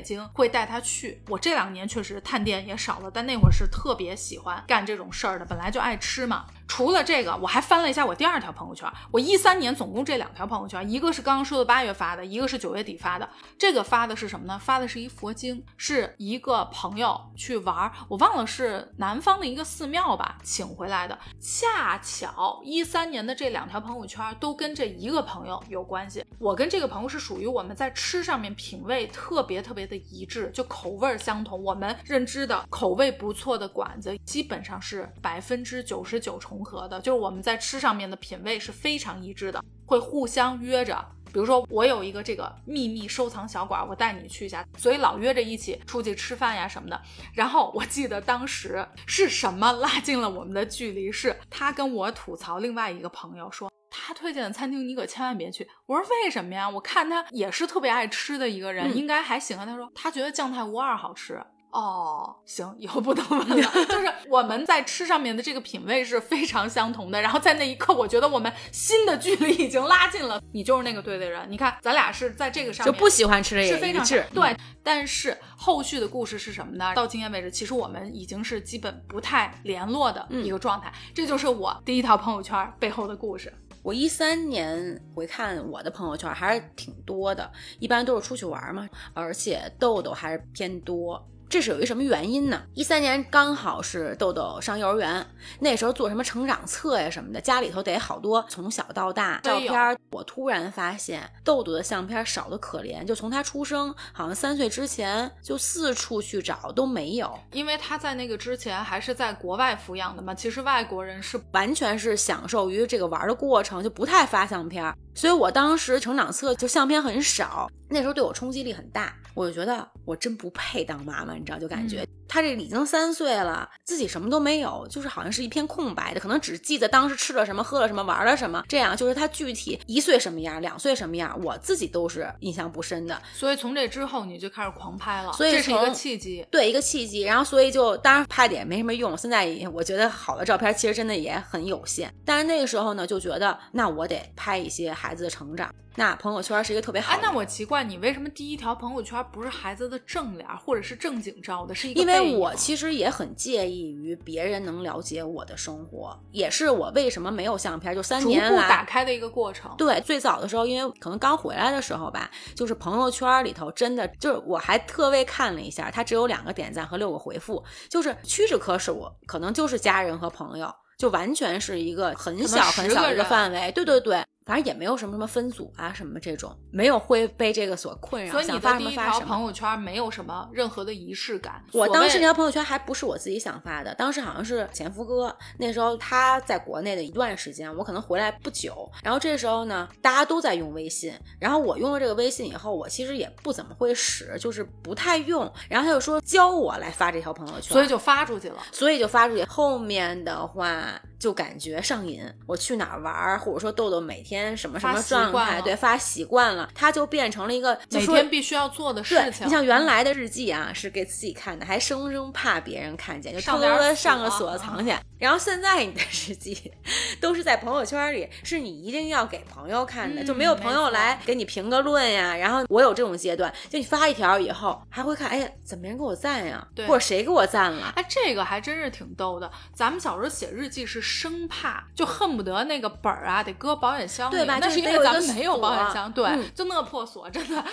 [0.00, 1.22] 京，会带他去。
[1.28, 6.46] 我这两年确实探店也少了，但那会儿是特别喜欢干这种事儿的，本来就爱吃嘛。
[6.68, 8.88] 除了这个，我还翻了一下我第二条朋友圈。
[9.10, 13.28] 我一三年总共这两条朋友圈，一个是刚刚说的八月发的，一个是九月底发的。
[13.58, 14.58] 这个发的是什么呢？
[14.58, 21.18] 发的是一佛经，是一个朋友去玩，我忘了是南方的一个寺庙吧，请回来的。
[21.40, 26.22] 恰巧一三年的这两条朋友圈都跟这一个朋友有关系。
[26.38, 31.64] 我跟这个朋友是属于我们在吃上面品味特别特别的一致，就口味相同。
[31.64, 41.04] 我们认知的口味不错的馆子，基本上是百分之九十九重合的，就是我们在吃上面的品味是非常一致的，会互相约着。
[41.30, 46.98] 比如说，我有一个这个秘密收藏小馆，我带你去一下，所以老约着一起出去吃饭呀什么的。
[47.34, 51.12] 然后我记得当时是什么拉近了我们的距离？
[51.12, 53.70] 是他跟我吐槽另外一个朋友说。
[53.90, 55.68] 他推荐的餐厅你可千万别去。
[55.84, 56.68] 我说为什么呀？
[56.68, 59.66] 我看他也是特别爱吃的一个人，嗯应该还行啊。
[59.66, 61.42] 他说他觉得酱菜无二好吃。
[61.70, 63.56] 哦，行，以后不能问了。
[63.86, 70.40] 就是我们在吃上面的这个品味是非常相同的，然后在那一刻，我觉得我们心的距离已经拉近了。
[70.52, 71.46] 你就是那个对的人。
[71.50, 74.24] 你看，咱俩是在这个上面就不喜欢吃这个是非常致。
[74.32, 76.94] 对，但是后续的故事是什么呢？
[76.94, 80.90] 到今天为止，其实我们已经是基本不太联络的一个状态。
[81.14, 83.52] 这就是我第一条朋友圈背后的故事。
[83.82, 91.24] 我一三年回看我的朋友圈还是挺多的，一般都是出去玩嘛，而且痘痘还是偏多。
[91.48, 92.62] 这是有一什么原因呢？
[92.74, 95.26] 一三年刚好是豆豆上幼儿园，
[95.60, 99.98] 那时候做什么成长册呀什么的，家里头得好多从小到大照片。
[100.10, 107.38] 我突然发现豆豆的相片少的可怜，就从他出生，好像三岁之前就四处去找都没有。
[107.52, 114.94] 因为他在那个之前还是在国外抚养的嘛，其实外国人是完全是享受于这个玩的过程，就不太发相片。
[115.18, 119.12] 所以我当时成长册就相片很少，那时候对我冲击力很大。
[119.34, 133.20] 我就觉得我真不配当妈妈，你知道，就感觉他这已经三岁了，自己什么都没有，就是好像是一片空白的，可能只记得当时吃了什么、喝了什么、玩了什么，这样就是他具体一岁什么样、两岁什么样，我自己都是印象不深的。
[133.32, 137.22] 所以从这之后你就开始狂拍了，所以这是一个契机，对，一个契机。
[137.22, 142.12] 然后所以就当然拍的也没什么用，现在我觉得好的照片其实真的也很有限。
[142.24, 145.74] 但是那个时候呢，就觉得那我得拍一些孩子的成长。
[145.96, 147.12] 那朋友圈是一个特别好。
[147.12, 152.00] 哎，那我奇怪你为什么第一条朋友圈不是孩子的正脸，或者是正经照的，是一个？
[152.00, 159.74] 因为我其实也很介意于别人能了解我的生活，也是我为什么没有相片，就三年来打开的一个过程。
[159.76, 173.70] 对，最早的时候，因为可能刚回来的时候吧，就是朋友圈里头真的就是我还特为看了一下，它只有两个点赞和六个回复，就是屈指可数，可能就是家人和朋友，就完全是一个很小很小的一个范围。
[173.72, 174.24] 对对对。
[174.48, 178.32] 反正也没有什么什么分组啊什么这种，没有会被这个所困扰。
[178.32, 181.62] 所以你的第一条朋友圈没有什么任何的仪式感。
[181.74, 195.40] 我当时那条朋友圈还不是我自己想发的，当时好像是前夫哥那时候他在国内的一段时间，我可能回来不久，然后这时候呢大家都在用微信，然后我用了这个微信以后，我其实也不怎么会使，就是不太用。
[195.68, 199.44] 然后他就说教我来发这条朋友圈，所以就发出去了，所以就发出去。
[199.44, 200.98] 后面的话。
[201.18, 209.46] 就感觉上瘾，我去哪儿玩，或者说豆豆每天什么什么状态，对，发习惯了，他就变成了一个每天必须要做的事情。
[209.46, 215.02] 你像原来的日记啊，是给自己看的，还生生怕别人看见，就偷偷的上个锁藏起来。
[215.18, 216.72] 然后现在你的日记
[217.20, 222.36] 都是在朋友圈里，是你一定要给朋友看的，就没有朋友来给你评个论呀。
[222.36, 226.64] 然后我有这种阶段，就你发一条以后，还会看，哎呀，怎么没人给我赞呀？
[226.76, 227.92] 对或者谁给我赞了？
[227.96, 229.50] 哎，这个还真是挺逗的。
[229.74, 231.07] 咱们小时候写日记是。
[231.08, 234.58] 生怕就恨不得那个本儿啊得搁保险箱里，对吧？
[234.60, 237.64] 那是因为咱们没有保险箱，对，就那破锁，真的，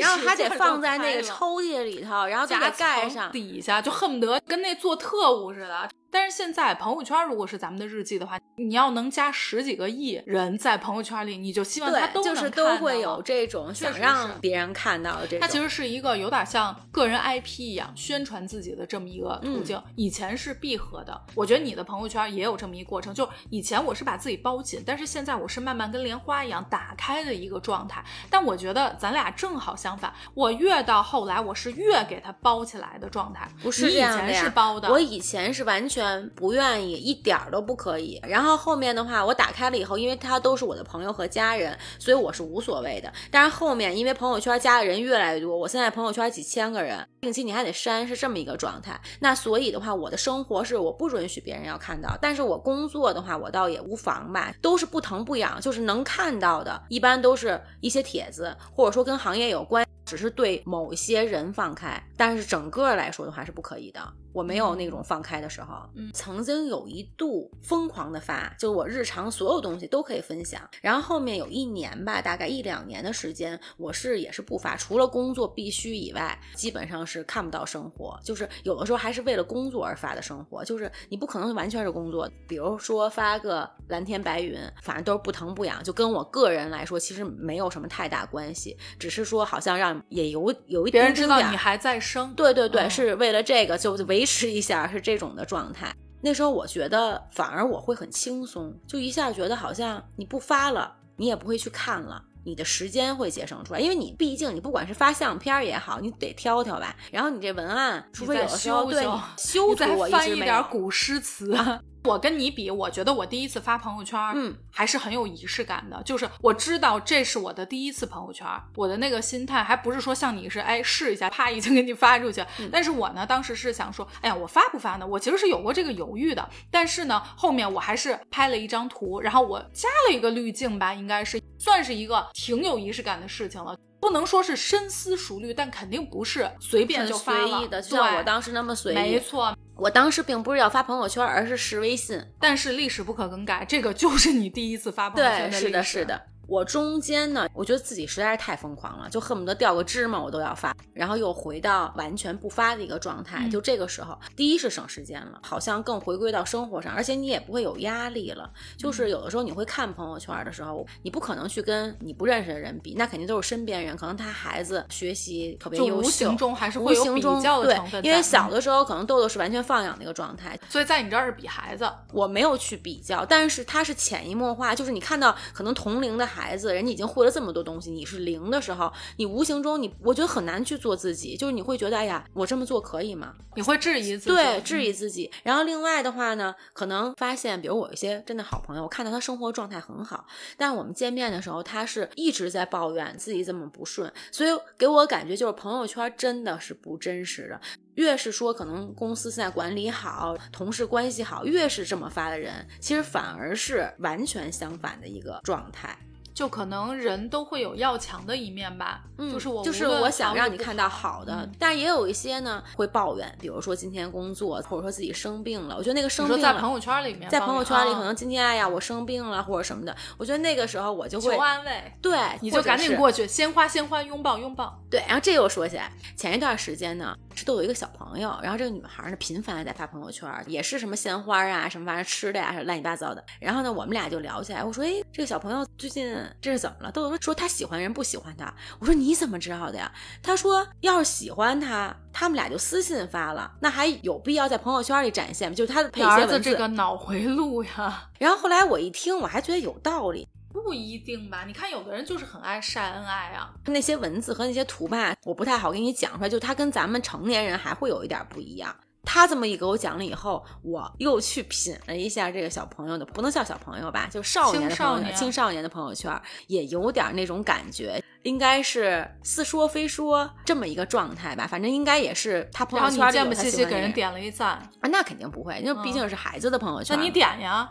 [0.00, 3.30] 然后还得放在那个抽屉里头，然后再盖上。
[3.30, 5.88] 底下，就恨不得跟那做特务似的。
[6.10, 12.40] 但是现在朋友圈如果是咱们的日记的话，你要能加十几个亿人在朋友圈里，你就希望他都能看到。
[12.40, 15.40] 就是都会有这种想让别人看到的这种。
[15.40, 19.80] 它其实是一个有点像个人 IP 一样宣传自己的这么一个途径。
[19.94, 23.14] 以前是闭合的，我觉得你的朋友圈也有这么一过程。
[23.14, 28.04] 就以前我是把自己包紧，但是现在我是慢慢跟莲花一样打开的一个状态。
[28.28, 33.48] 但我觉得咱俩正好相反，我越到后来我是越给它包起来的状态。
[33.62, 35.99] 不是你以前是包的，我以前是完全。
[36.34, 38.20] 不愿意，一点儿都不可以。
[38.22, 43.12] 然后后面的话，我打开了以后，因为他都是我的朋友和家人，所以我是无所谓的。
[43.30, 49.00] 但是后面因为朋友圈加的人越来越多，我现在朋友圈几千个人，定期你还得删，是这么一个状态。
[49.20, 59.86] 那所以的话，我的生活是我不允许别人要看到，但是我工作的话，我倒也无妨吧，都是不疼不痒，就是能看到的，一般都是一些帖子，或者说跟行业有关。
[60.06, 64.00] 只是对某些人放开，但是整个来说的话是不可以的。
[64.32, 65.74] 我没有那种放开的时候。
[65.94, 70.60] 嗯，曾经有一度疯狂的发，就是我日常所有东西都可以分享。
[70.80, 78.18] 然后后面有一年吧，大概一两年的时间，我是也是不发，除了工作必须以外，基本上是看不到生活。
[78.24, 82.28] 就是有的时候还是为了工作而发的生活，就是你不可能完全是工作。
[82.48, 90.00] 比如说发个蓝天白云，反正都是不疼不痒，就跟我个人来说其实没有什么太大关系，只是说好像让。
[90.08, 95.90] 也有有一别人知道你还在生，对对对，是为了这个就维持一下是这种的状态。
[96.20, 106.94] 那时候我觉得反而我会很轻松，就一下觉得好像你不发了，你也不会去看了，你的时间会节省出来，因为你毕竟你不管是发相片也好，你得挑挑吧。
[107.10, 109.02] 然后你这文案，除非有的时候对
[109.38, 111.56] 修图，我翻一点古诗词。
[112.04, 116.02] 我跟你比，我觉得我第一次发朋友圈，嗯，还是很有仪式感的。
[116.02, 122.44] 就是我知道这是我的第一次朋友圈，我的那个心态还不是说像你是哎试一下，啪已经给你发出去。
[122.72, 125.06] 但是我呢，当时是想说，哎呀，我发不发呢？
[125.06, 126.48] 我其实是有过这个犹豫的。
[126.70, 133.76] 但是呢，后面我还是拍了一张图，然后我加了一个滤镜吧，应该是算是一个挺有仪式感的事情了。
[134.00, 138.96] 不能说是深思熟虑，但肯定不是随便就发了，就像我当时那么随意。
[138.96, 142.20] 没错，我当时并不是要发朋友圈，而是试微信。
[142.40, 145.60] 但是历史不可更改，这个就是你第一次发朋友圈的历史。
[145.60, 146.22] 是的，是的。
[146.50, 153.48] 我中间呢，我觉得自己实在是太疯狂了，就恨不得掉个芝麻我都要发，然后又回到完全不发的一个状态。
[153.48, 158.50] 就这个时候，第一是省时间了，好像更回归到生活上，而且你也不会有压力了。
[158.76, 168.04] 就是有的时候你会看朋友圈的时候，你不可能去跟你不认识的人比，那肯定都是身边人，可能他孩子学习特别优秀，无形中还是会有比较的成分。
[168.04, 177.20] 因为小的时候可能豆豆是完全放养的一个状态，所以在你这儿是比孩子，我没有去比较，但是他是潜移默化，就是你看到可能同龄的孩子，人家已经会。
[177.20, 183.34] 了这么多东西，你是零的时候，你无形中你，我觉得很难去做自己，就是你会觉得，哎呀，我这么做可以吗？
[183.54, 185.30] 你会质疑自己，对，质疑自己。
[185.42, 190.24] 然后另外的话呢，可能发现，比如我一些真的好朋友，我看到他生活状态很好，
[190.56, 197.60] 但是我们见面的时候，他是一直在抱怨自己这么不顺，所以给我感觉就是朋友圈真的是不真实的。
[197.96, 205.94] 越是说可能公司现在管理好，同事关系好，越是这么发的人，其实反而是完全相反的一个状态。
[206.40, 215.76] 就可能人都会有要强的一面吧，嗯，就是我就是我想让你看到好的，但也有一些呢会抱怨，比如说今天工作，或者说自己生病了。
[215.76, 224.82] 我觉得那个生病在朋友圈里面，在朋友圈里可能今天哎呀我生病了或者什么的，我觉得那个时候我就会求安慰，对，你就赶紧过去，鲜花鲜花拥抱拥抱。
[224.90, 233.22] 对，然后这又说起来，前一段时间呢是都有一个小朋友，然后这个女孩呢频繁的在发朋友圈，也是什么鲜花啊什么玩意儿吃的呀，乱七八糟的。
[233.38, 236.92] 然后呢我们俩就聊起来，我说哎这个小朋友最近这是怎么了？
[236.92, 239.90] 都说他喜欢人不喜欢他，我说你怎么知道的呀？
[240.22, 245.54] 他说要是喜欢他，他们俩就私信发了，那还有必要在朋友圈里展现吗？
[245.54, 246.50] 就是他的配些文字。
[246.50, 248.08] 这个脑回路呀。
[248.18, 250.28] 然后后来我一听，我还觉得有道理。
[250.52, 251.44] 不一定吧？
[251.46, 253.54] 你看有的人就是很爱晒恩爱啊。
[253.66, 258.74] 那些文字和那些图吧，我不太好给你讲出来，就他跟咱们成年人还会有一点不一样。
[259.04, 271.46] 他这么一给我讲了以后，我又去品了一下这个小朋友的，不能叫小朋友吧，就少年的朋友，青少年的朋友圈，也有点那种感觉，应该是似说非说这么一个状态吧。
[271.46, 274.48] 反正应该也是他朋友圈里见不兮兮给人点了一赞。
[274.48, 276.96] 啊，那肯定不会，因为毕竟是孩子的朋友圈。
[276.96, 277.68] 那你点呀，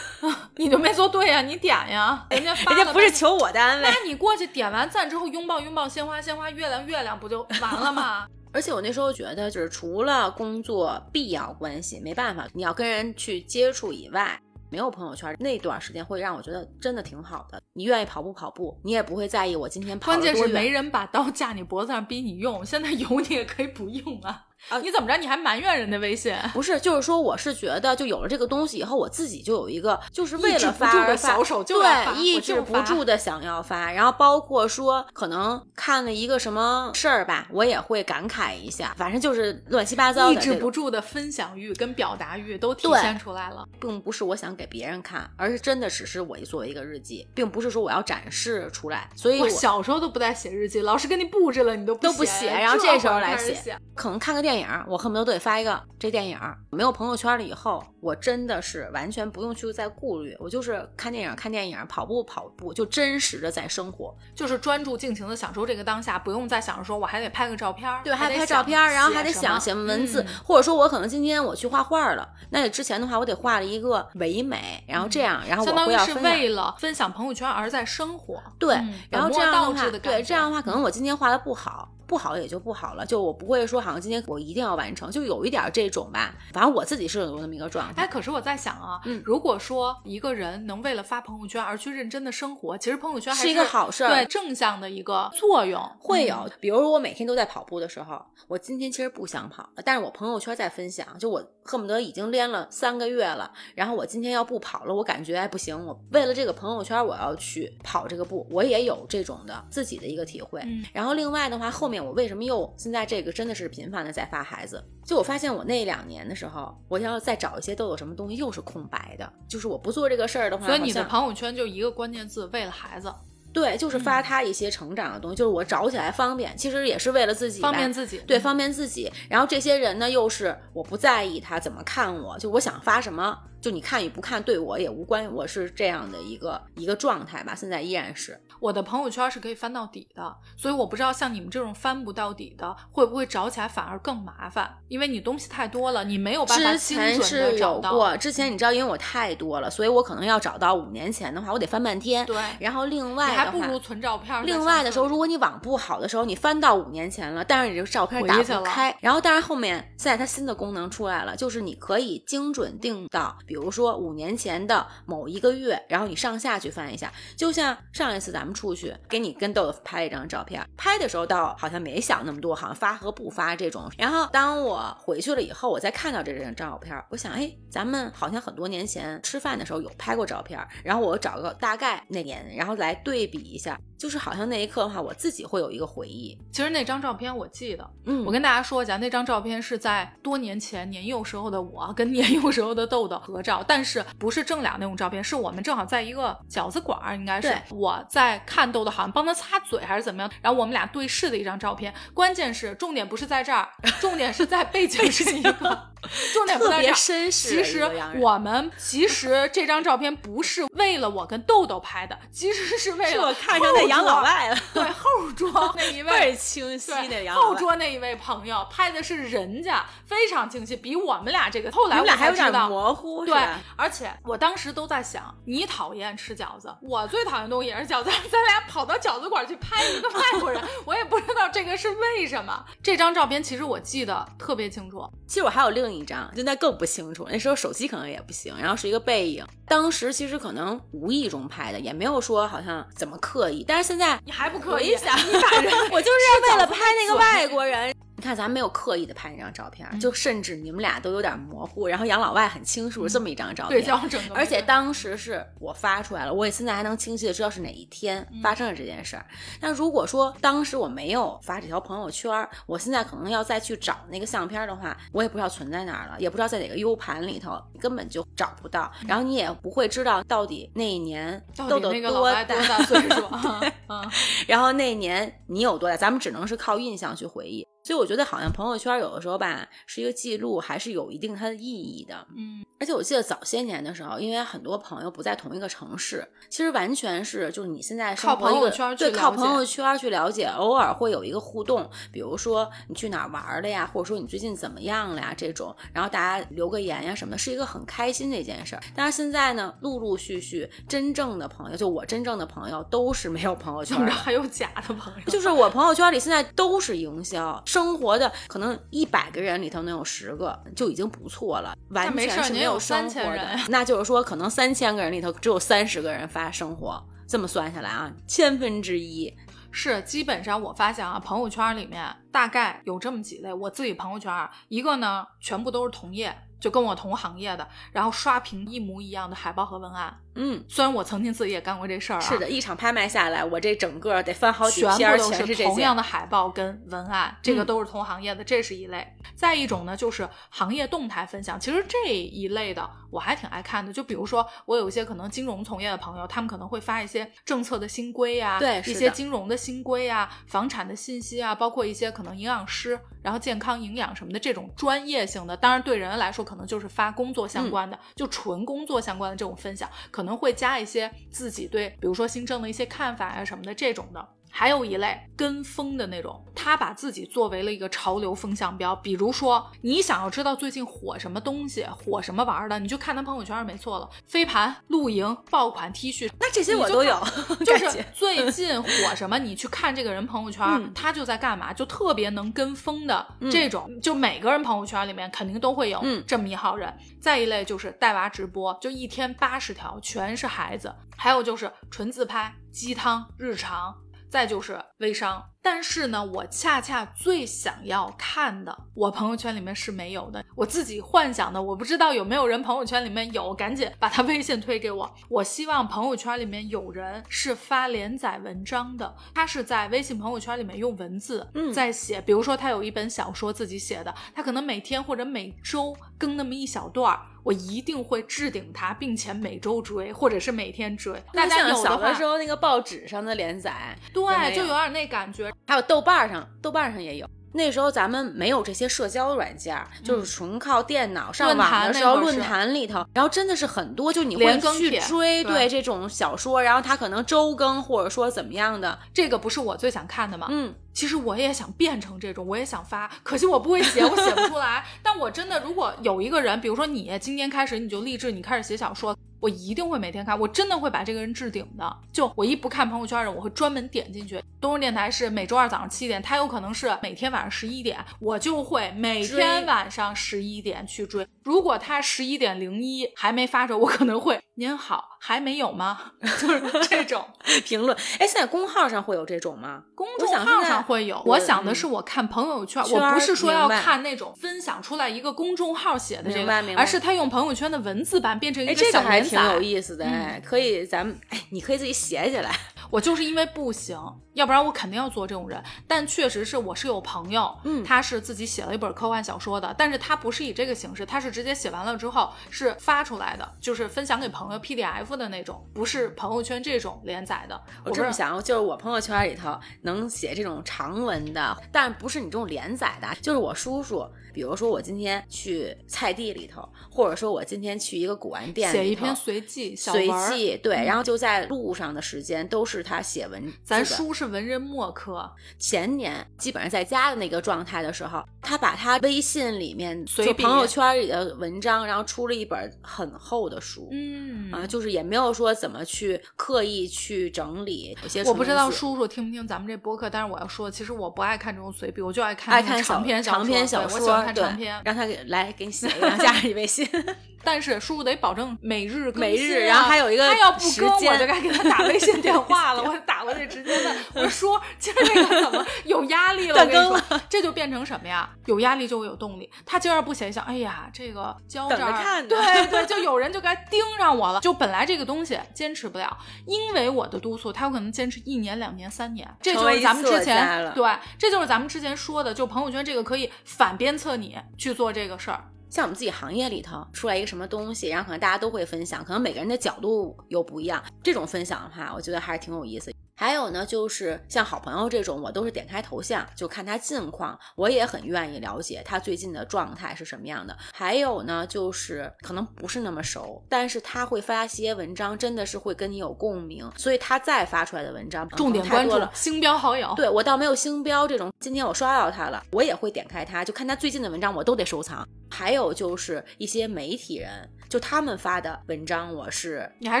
[0.56, 8.26] 你就没做对呀，你点呀， 人家人家不是求我的安慰，那你过去点完赞之后，拥抱拥抱，鲜花鲜花，月亮月亮，不就完了吗？
[8.56, 14.40] 而且我那时候觉得，就是除了工作必要关系，没办法，你要跟人去接触以外，
[14.70, 17.60] 没有朋友圈那段时间会让我觉得真的挺好的。
[17.74, 24.46] 你愿意跑步跑步，你也不会在意我今天跑关键是没人把刀架你脖子上逼你用，现在有你也可以不用啊。
[24.68, 25.16] 啊，你怎么着？
[25.16, 26.34] 你还埋怨人家微信？
[26.52, 33.92] 不是，就是说，我是觉得，就有了这个东西以后，我自己就有一个，就是为了发而发，对，抑制不住的想要发。
[33.92, 38.92] 然后包括说，可能看了一个什么事儿吧，我也会感慨一下。
[38.96, 49.08] 反正就是乱七八糟的，抑制不住的分享欲跟表达欲都体现出来了，并不是我想给别人看，而是真的只是我作为一个日记，并不是说我要展示出来。
[49.14, 54.55] 所以，我小时候都不带写日记，老师给你布置了，你都都不写，然后这时候来写，可能看个电影。
[54.56, 56.38] 电影，我恨不得都得发一个这电影。
[56.70, 78.74] 没有朋友圈了以后，我真的是完全不用去再顾虑，我就是看电影看电影，跑步跑步，就真实的在生活，就是专注尽情的享受这个当下，不用再想着说我还得拍个照片，对，还得拍照片，然后还得想写文字，或者说我可能今天我去画画了，那之前的话我得画了一个唯美，然后这样，然后我会要是为了分享朋友圈而在生活，对，
[79.10, 81.90] 然后这样的话，对，这样的话可能我今天画的不好。
[82.06, 86.34] 不好也就不好了，就我不会说好像今天我一定要完成，就有一点这种吧。
[86.52, 88.02] 反正我自己是有那么一个状态。
[88.02, 96.48] 哎，可是我在想啊，嗯，如果说一个人能为了发朋友圈而去认真的生活，其实朋友圈还是一个好事儿，对正向的一个作用会有。
[96.60, 110.62] 比如我每天都在跑步的时候，我今天其实不想跑，但是我朋友圈在分享，就我恨不得已经练了三个月了，然后我今天要不跑了，我感觉哎不行，我为了这个朋友圈我要去跑这个步，我也有这种的自己的一个体会。
[110.92, 123.12] 然后另外的话，后面我为什么又现在这个真的是频繁的在发孩子，就我发现我那两年的时候，我要再找一些都有什么东西又是空白的，就是我不做这个事儿的话，所以你的朋友圈就一个关键字，为了孩子。
[123.56, 129.10] 对，就是发他一些成长的东西，就是我找起来方便，其实也是为了自己，方便自己，对，方便自己。
[129.30, 133.38] 然后这些人呢，又是我不在意他怎么看我，就我想发什么。
[133.66, 138.40] 就你看与不看对我也无关，我是这样的一个一个状态吧，现在依然是。
[138.60, 144.72] 我的朋友圈是可以翻到底的，所以我不知道像你们这种翻不到底的，会不会找起来反而更麻烦？
[144.86, 147.90] 因为你东西太多了，你没有办法之精准的找到。
[147.90, 152.24] 有过，之前你知道，因为我太多了，所以我可能要找到五年前的话，我得翻半天。
[152.24, 158.96] 对，然后另外还不如，存照片儿另外的时候，如果你网不好的时候，你翻到五年前了，但是你这个照片打不开。
[159.00, 167.10] 然后，但是后面现在它新的功能出来了，就是你可以精准定到，比比如说五年前的某一个月，然后你上下去翻一下。
[167.34, 173.90] 就像上一次咱们出去，给你跟豆豆拍了一张照片，拍的时候倒好像没想那么多，好像发和不发这种。
[173.96, 186.38] 然后当我回去了以后，我再看到这张照片，我想，哎，咱们好像很多年前吃饭的时候有拍过照片，然后我找个大概那年，然后来对比一下，就是好像那一刻的话，我自己会有一个回忆。
[186.52, 201.92] 其实那张照片我记得，嗯我跟大家说一下，那张照片是在多年前年幼时候的我跟年幼时候的豆豆合照，但是不是正脸那种照片，是我们正好在一个饺子馆儿，应该是我在看豆豆，好像帮他擦嘴还是怎么样，然后我们俩对视的一张照片。
[202.14, 203.68] 关键是重点不是在这儿，
[204.00, 205.52] 重点是在背景是一个，
[206.32, 206.94] 重点不在这儿。
[207.30, 217.54] 其实我们其实这张照片不是为了我跟豆豆拍的，其实是为了是我看上那杨老外了，对后桌 那一位清晰对那杨老后。
[217.56, 222.46] 桌那一位朋友拍的是人家，非常清晰，比我们俩这个后来我你们俩还有点。
[222.56, 232.64] 模糊，是对？，而且我当时都在想，你讨厌吃饺子， 我最讨厌的东西也是饺子，咱俩跑到饺子馆去拍一个外国人， 我也不知道这个是为什么。
[232.82, 239.46] 这张照片其实我记得特别清楚，其实我还有另一张，现在更不清楚，那时候手机可能也不行，然后是一个背影。
[239.68, 247.95] 当时其实可能无意中拍的，也没有说好像怎么刻意，但是现在你还不可以回想， 你把人我就是为了拍那个外国人。
[248.16, 253.78] 你看，咱没有刻意的拍那张照片，嗯就甚至你们俩都有点模糊，然后杨老外很清楚这么一张照片。
[253.78, 259.26] 对焦整个，而且当时是我发出来了，我也现在还能清晰的知道是哪一天嗯发生了这件事儿。
[259.60, 268.90] 但如果说当时我没有发这条朋友圈儿，我现在可能要再去找那个相片的话，我也不知道存在哪儿了，也不知道在哪个 U 盘里头，根本就找不到。
[269.06, 273.28] 然后你也不会知道到底那一年豆豆那个多多，大岁数？
[273.88, 274.10] 嗯，
[274.48, 277.66] 然后那一年你有多大，咱们只能是靠印象去回忆。
[277.86, 282.26] 所以我觉得好像朋友圈有的时候吧，是一个记录，还是有一定它的意义的。
[282.36, 298.82] 嗯，而且我记得早些年的时候，因为很多朋友不在同一个城市，其实完全是就是你现在生靠朋友圈去对，靠朋友圈去了解，偶尔会有一个互动，比如说你去哪儿玩了呀，或者说你最近怎么样了呀这种，然后大家留个言呀什么的，是一个很开心的一件事儿。
[298.96, 304.20] 但是现在呢，陆陆续续真正的朋友，就我真正的朋友都是没有朋友圈怎么着的。
[304.20, 305.30] 还有假的朋友？
[305.30, 313.60] 就是我朋友圈里现在都是营销， 生活的可能一百个人里头能有十个就已经不错了，完事全是没有生活3000的人。
[313.68, 319.30] 那就是说，可能三千个人里头只有三十个人发生活，这么算下来啊，千分之一。
[319.70, 322.02] 是，基本上我发现啊，朋友圈里面
[322.32, 323.52] 大概有这么几类。
[323.52, 330.16] 我自己朋友圈啊，一个呢，全部都是同业，就跟我同行业的，然后刷屏一模一样的海报和文案。
[330.36, 335.96] 嗯，虽然我曾经自己也干过这事儿啊，是的，一场拍卖下来，我这整个得翻好几全篇儿，部都全是这些同样。
[335.96, 339.06] 的海报跟文案，这个嗯都是同行业的，这是一类。
[339.34, 341.58] 再一种呢，就是行业动态分享。
[341.58, 355.56] 其实这一类的我还挺爱看的，就比如说我有一些可能金融从业的朋友，他们可能会发一些政策的新规呀、对一些金融的新规呀、房产的信息啊，包括一些可能营养师，然后健康营养什么的这种专业性的。
[355.56, 364.28] 当然对人来说，可能就是发工作相关的，就纯工作相关的这种分享，可可能会加一些自己对，比如说新政的一些看法呀、什么的这种的。
[364.58, 368.96] 还有一类跟风的那种，他把自己作为了一个潮流风向标。
[368.96, 374.08] 比如说，你想要知道最近火什么东西、火什么玩儿的，你就看他朋友圈，没错了。
[374.26, 377.22] 飞盘、露营、爆款 T 恤，那这些我都有，
[377.66, 386.90] 就是最近火什么，你去看这个人朋友圈，嗯他就在干嘛，就特别能跟风的这种，就每个人朋友圈里面肯定都会有嗯这么一号人。
[387.20, 393.94] 再一类就是带娃直播，就一天八十条全是孩子，还有就是纯自拍、鸡汤、日常。
[394.36, 405.12] 再就是微商，但是呢，我恰恰最想要看的，我朋友圈里面是没有的，我自己幻想的，我不知道有没有人朋友圈里面有，赶紧把他微信推给我。
[405.28, 417.20] 我希望朋友圈里面有人是发连载文章的，他是在微信朋友圈里面用文字嗯在写，比如说他有一本小说自己写的，他可能每天或者每周更那么一小段儿。
[417.42, 421.12] 我一定会置顶他，并且每周追，或者是每天追。
[421.32, 425.48] 大家像有的话小的时，候那个报纸上的连载，对，有就有点那感觉。
[425.66, 427.28] 还有豆瓣上，豆瓣上也有。
[427.52, 440.48] 那时候咱们没有这些社交软件，就是纯靠电脑上网的时候，论坛里头，然后真的是很多，就你会去追对对这种小说，然后它可能周更或者说怎么样的，这个不是我最想看的吗？
[440.50, 444.82] 嗯，其实我也想变成这种，我也想发，可惜我不会写，我写不出来。
[445.04, 451.96] 但我真的，如果有一个人，比如说你今天开始你就励志，你开始写小说，我一定会每天看，我真的会把这个人置顶的。
[452.10, 454.42] 就我一不看朋友圈的人，我会专门点进去。
[454.58, 461.28] 东风电台是每周二早上七点，他有可能是每天晚上十一点，我就会每天晚上十一点去追。
[461.44, 466.12] 如果他十一点零一还没发着，我可能会您好，还没有吗？
[466.40, 467.22] 就是这种。
[467.64, 467.94] 评论。
[468.18, 469.82] 哎，现在公号上会有这种吗？
[469.94, 479.20] 公众号上会有，我我想的是我看朋友圈，我不是说要看那种分享出来一个公众号写的这个而是他用朋友圈的文字版变成一哎，个这个还。
[479.20, 482.50] 挺有意思的，哎，可以，咱们，哎，你可以自己写起来。
[482.88, 483.98] 我就是因为不行，
[484.34, 485.60] 要不然我肯定要做这种人。
[485.88, 497.60] 但确实是我是有朋友，嗯他是自己写了一本科幻小说的，但是他不是以这个形式，他是直接写完了之后是发出来的，就是分享给朋友 PDF 的那种，不是朋友圈这种连载的。
[497.84, 504.06] 我这么想，就是我朋友圈里头能写这种长文的，但不是你这种连载的，就是我叔叔。
[504.32, 510.10] 比如说我今天去菜地里头，或者说我今天去一个古玩店里头写一篇随记小随。
[510.28, 513.50] 记，对，然后就在路上的时间都是他写文。
[513.64, 523.88] 咱叔是文人墨客，前年基本上在家的那个状态的时候，他把他微信里面就朋友圈里的文章，然后出了一本很厚的书。
[523.90, 534.82] 嗯啊，就是也没有说怎么去刻意去整理，有些我不知道叔叔听不听咱们这播客，但是我要说，其实我不爱看这种随笔，我就爱看爱看长篇小长篇小说，对我喜欢看长篇。
[534.84, 536.88] 让他给来给你写一个，然后加上你微信。
[537.46, 542.82] 但是叔叔得保证每日更每新啊日然后还有一个他要不更，我就该给他打微信电话了。
[542.84, 546.60] 我打过去直接问，我说叔，今儿这个怎么有压力了？
[546.60, 548.28] 我跟你说，这就变成什么呀？
[548.46, 549.48] 有压力就会有动力。
[549.64, 554.40] 他今儿不写一下，哎呀，这个交这儿，对对，就有人就该盯上我了。
[554.40, 559.28] 就本来这个东西坚持不了，因为我的督促，他有可能坚持一年、两年、三年。
[559.40, 565.44] 这就是咱们之前对，这就是咱们之前说的，就朋友圈这个可以反鞭策你去做这个事儿。
[565.76, 570.82] 像我们自己行业里头出来一个什么东西，然后可能大家都会分享，可能每个人的角度又不一样。
[571.02, 572.90] 这种分享的话，我觉得还是挺有意思。
[573.18, 580.54] 还有呢，就是像好朋友这种，我都是点开头像就看他近况，我也很愿意了解他最近的状态是什么样的。
[580.74, 589.10] 还有呢，就是可能不是那么熟，但是他会发一些文章，真的是会跟你有共鸣，所以他再发出来的文章重点关注了。
[589.14, 595.08] 星标好友，对我倒没有星标这种，今天我刷到他了，我也会点开他，就看他最近的文章，我都得收藏。
[595.28, 597.30] 还有就是一些媒体人，
[597.68, 600.00] 就他们发的文章，我是你还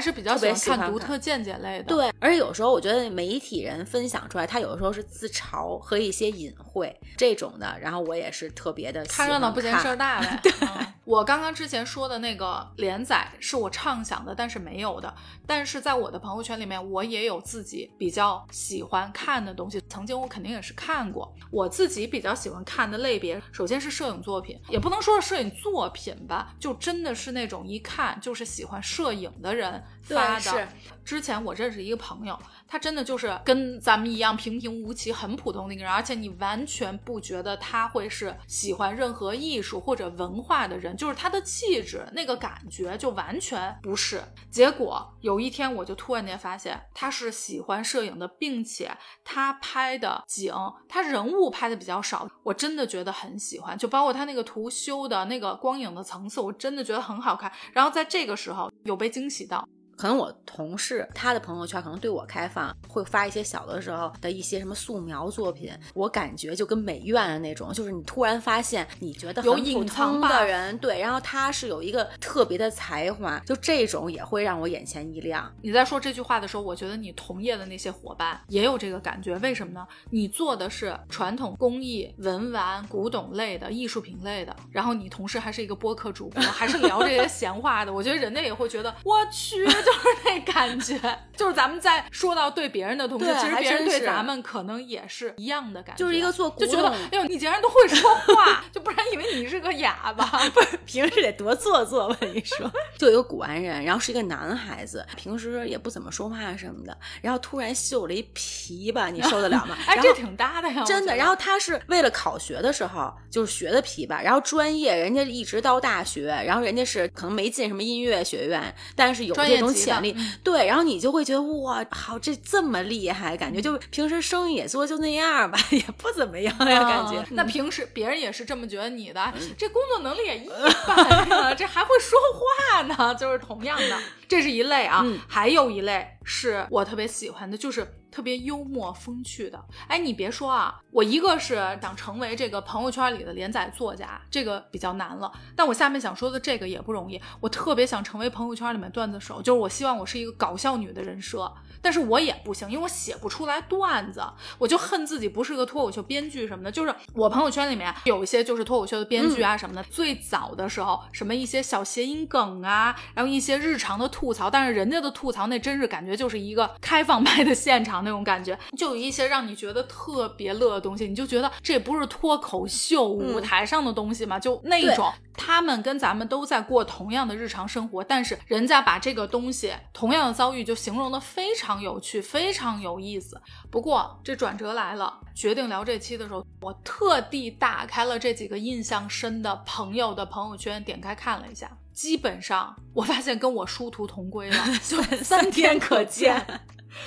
[0.00, 1.84] 是比较喜欢看独特见解类的。
[1.84, 10.40] 对，而且有时候我觉得媒体人分享出来，他有的时候是自嘲和一些隐晦这种的，然后我也是特别的看热闹不嫌事儿大 呗。
[10.60, 15.14] 嗯我刚刚之前说的那个连载是我畅想的，但是没有的。
[15.46, 19.80] 但是在我的朋友圈里面，我也有自己比较喜欢看的东西。
[19.88, 30.68] 曾经我肯定也是看过，我自己比较喜欢看的类别，首先是摄影作品，也不能说是摄影作品吧，就真的是那种一看就是喜欢摄影的人发的。
[31.06, 32.36] 之前我认识一个朋友，
[32.66, 44.20] 他真的就是跟咱们一样平平无奇、很普通的一个人，而且你完全不觉得他会是喜欢任何艺术或者文化的人，就是他的气质那个感觉就完全不是。
[44.50, 48.90] 结果有一天我就突然间发现他是喜欢摄影的，并且
[49.22, 50.52] 他拍的景，
[50.88, 57.52] 他人物拍的比较少，我真的觉得很喜欢，就包括他那个图修的那个光影的层次，我真的觉得很好看。
[57.72, 59.64] 然后在这个时候有被惊喜到，
[59.96, 75.50] 可能我同事他的朋友圈可能对我开放，会发一些小的时候的一些什么素描作品，我感觉就跟美院的那种，就是你突然发现你觉得有隐藏通的人，对，然后他是有一个特别的才华，就这种也会让我眼前一亮。
[75.62, 79.36] 你在说这句话的时候，我觉得你同业的那些伙伴也有这个感觉。
[79.38, 79.86] 为什么呢？
[80.10, 87.92] 你做的是传统工艺、文玩、古董类的艺术品类的，然后你同事还是一个播客主播，还是聊这些闲话的。
[87.92, 90.98] 我觉得人家也会觉得，我去，就是那感觉，
[91.36, 100.26] 就是咱们在说到对别人的同时，其实别人对咱们可能也是一样的感觉，就是一个做就觉得，董哎呦，你竟然都会说话， 就不然以为你是个哑巴。
[100.50, 109.76] 不是平时得多做作，我跟你说，就有一个古玩人，然后是一个男孩子，平时也不怎么说话什么的，然后突然绣了一琵琶， 你受得了吗？
[109.86, 120.32] 哎，这挺搭的呀，真的，然后他是为了考学的时候就是学的琵琶，然后专业人家一直到大学，然后人家是可能没进什么音乐学院，但是有这种潜力，嗯。
[120.42, 127.24] 对，然后你就会觉得哇，好，这这么厉害，感觉就平时生意也做就那样吧， 也不怎么样呀，感觉。
[127.32, 135.04] 那平时别人也是这么觉得你的，这工作能力也一般呀，这还会说话呢，就是同样的，这是一类啊。
[135.28, 137.86] 还有一类是我特别喜欢的，就是
[138.16, 139.62] 特别幽默风趣的。
[139.88, 145.30] 哎，你别说啊，我一个是想成为这个朋友圈里的连载作家，这个比较难了。
[145.54, 151.52] 但我下面想说的这个也不容易，我特别想成为朋友圈里面段子手，就是我希望我是一个搞笑女的人设。
[151.86, 154.20] 但是我也不行，因为我写不出来段子，
[154.58, 156.72] 我就恨自己不是个脱口秀编剧什么的。
[156.72, 174.40] 就是我朋友圈里面有一些就是脱口秀的编剧啊什么的，最早的时候什么一些小谐音梗啊，然后一些日常的吐槽，但是人家的吐槽那真是感觉就是一个开放麦的现场那种感觉，就有一些让你觉得特别乐的东西，你就觉得这不是脱口秀舞台上的东西吗？
[174.40, 175.12] 就那种。
[175.36, 183.40] 他们跟咱们都在过同样的日常生活，但是人家把这个东西同样的遭遇就形容的非常有趣，非常有意思。
[183.70, 196.44] 不过这转折来了，决定聊这期的时候，我特地打开了这几个印象深的朋友的朋友圈，点开看了一下， 基本上我发现跟我殊途同归了，就三天可见。